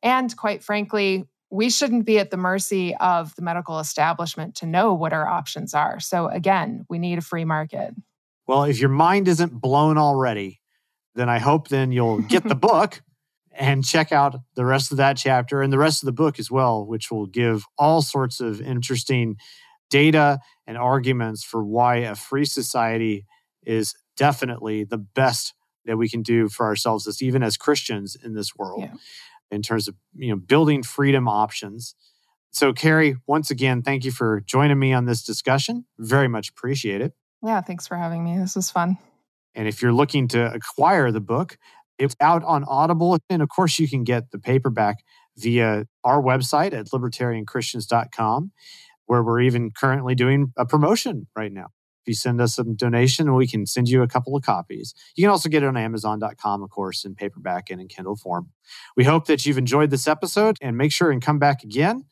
and 0.02 0.34
quite 0.36 0.62
frankly, 0.62 1.24
we 1.52 1.68
shouldn't 1.68 2.06
be 2.06 2.18
at 2.18 2.30
the 2.30 2.38
mercy 2.38 2.96
of 2.96 3.36
the 3.36 3.42
medical 3.42 3.78
establishment 3.78 4.54
to 4.56 4.66
know 4.66 4.94
what 4.94 5.12
our 5.12 5.28
options 5.28 5.74
are. 5.74 6.00
So, 6.00 6.28
again, 6.28 6.86
we 6.88 6.98
need 6.98 7.18
a 7.18 7.22
free 7.22 7.44
market. 7.44 7.94
Well, 8.46 8.64
if 8.64 8.80
your 8.80 8.88
mind 8.88 9.28
isn't 9.28 9.60
blown 9.60 9.98
already, 9.98 10.60
then 11.14 11.28
I 11.28 11.38
hope 11.38 11.68
then 11.68 11.92
you'll 11.92 12.22
get 12.22 12.44
the 12.44 12.54
book 12.70 13.02
and 13.54 13.84
check 13.84 14.12
out 14.12 14.34
the 14.54 14.64
rest 14.64 14.92
of 14.92 14.96
that 14.96 15.18
chapter 15.18 15.60
and 15.60 15.70
the 15.70 15.78
rest 15.78 16.02
of 16.02 16.06
the 16.06 16.12
book 16.12 16.38
as 16.38 16.50
well, 16.50 16.86
which 16.86 17.10
will 17.10 17.26
give 17.26 17.64
all 17.76 18.00
sorts 18.00 18.40
of 18.40 18.62
interesting 18.62 19.36
data 19.90 20.40
and 20.66 20.78
arguments 20.78 21.44
for 21.44 21.62
why 21.62 21.96
a 21.96 22.14
free 22.14 22.46
society 22.46 23.26
is 23.62 23.94
definitely 24.16 24.84
the 24.84 24.96
best 24.96 25.52
that 25.84 25.98
we 25.98 26.08
can 26.08 26.22
do 26.22 26.48
for 26.48 26.64
ourselves 26.64 27.06
as 27.06 27.20
even 27.20 27.42
as 27.42 27.58
Christians 27.58 28.16
in 28.16 28.32
this 28.32 28.56
world. 28.56 28.84
Yeah 28.84 28.94
in 29.52 29.62
terms 29.62 29.86
of 29.86 29.94
you 30.16 30.30
know 30.30 30.36
building 30.36 30.82
freedom 30.82 31.28
options. 31.28 31.94
So, 32.50 32.72
Kerry, 32.72 33.16
once 33.26 33.50
again, 33.50 33.82
thank 33.82 34.04
you 34.04 34.10
for 34.10 34.40
joining 34.40 34.78
me 34.78 34.92
on 34.92 35.06
this 35.06 35.22
discussion. 35.22 35.86
Very 35.98 36.28
much 36.28 36.50
appreciate 36.50 37.00
it. 37.00 37.12
Yeah, 37.42 37.60
thanks 37.60 37.86
for 37.86 37.96
having 37.96 38.24
me. 38.24 38.36
This 38.38 38.56
was 38.56 38.70
fun. 38.70 38.98
And 39.54 39.68
if 39.68 39.82
you're 39.82 39.92
looking 39.92 40.28
to 40.28 40.52
acquire 40.52 41.10
the 41.10 41.20
book, 41.20 41.56
it's 41.98 42.16
out 42.20 42.42
on 42.44 42.64
Audible. 42.64 43.18
And 43.30 43.42
of 43.42 43.48
course, 43.48 43.78
you 43.78 43.88
can 43.88 44.04
get 44.04 44.30
the 44.30 44.38
paperback 44.38 44.98
via 45.36 45.86
our 46.04 46.22
website 46.22 46.72
at 46.72 46.86
libertarianchristians.com, 46.86 48.52
where 49.06 49.22
we're 49.22 49.40
even 49.40 49.70
currently 49.70 50.14
doing 50.14 50.52
a 50.56 50.66
promotion 50.66 51.26
right 51.36 51.52
now. 51.52 51.68
If 52.02 52.08
you 52.08 52.14
send 52.14 52.40
us 52.40 52.56
some 52.56 52.74
donation, 52.74 53.34
we 53.34 53.46
can 53.46 53.64
send 53.64 53.88
you 53.88 54.02
a 54.02 54.08
couple 54.08 54.36
of 54.36 54.42
copies. 54.42 54.92
You 55.14 55.22
can 55.22 55.30
also 55.30 55.48
get 55.48 55.62
it 55.62 55.66
on 55.66 55.76
Amazon.com, 55.76 56.62
of 56.62 56.70
course, 56.70 57.04
in 57.04 57.14
paperback 57.14 57.70
and 57.70 57.80
in 57.80 57.86
Kindle 57.86 58.16
form. 58.16 58.50
We 58.96 59.04
hope 59.04 59.26
that 59.26 59.46
you've 59.46 59.58
enjoyed 59.58 59.90
this 59.90 60.08
episode 60.08 60.56
and 60.60 60.76
make 60.76 60.92
sure 60.92 61.12
and 61.12 61.22
come 61.22 61.38
back 61.38 61.62
again. 61.62 62.06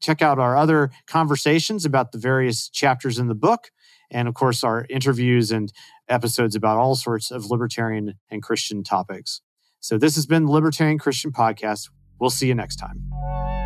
Check 0.00 0.20
out 0.20 0.38
our 0.38 0.56
other 0.56 0.90
conversations 1.06 1.84
about 1.84 2.12
the 2.12 2.18
various 2.18 2.68
chapters 2.68 3.18
in 3.18 3.28
the 3.28 3.34
book. 3.34 3.70
And 4.10 4.28
of 4.28 4.34
course, 4.34 4.64
our 4.64 4.86
interviews 4.90 5.50
and 5.50 5.72
episodes 6.08 6.54
about 6.54 6.78
all 6.78 6.94
sorts 6.94 7.30
of 7.30 7.46
libertarian 7.46 8.14
and 8.30 8.42
Christian 8.42 8.82
topics. 8.82 9.40
So, 9.80 9.98
this 9.98 10.16
has 10.16 10.26
been 10.26 10.46
the 10.46 10.52
Libertarian 10.52 10.98
Christian 10.98 11.32
Podcast. 11.32 11.90
We'll 12.18 12.30
see 12.30 12.48
you 12.48 12.54
next 12.54 12.76
time. 12.76 13.65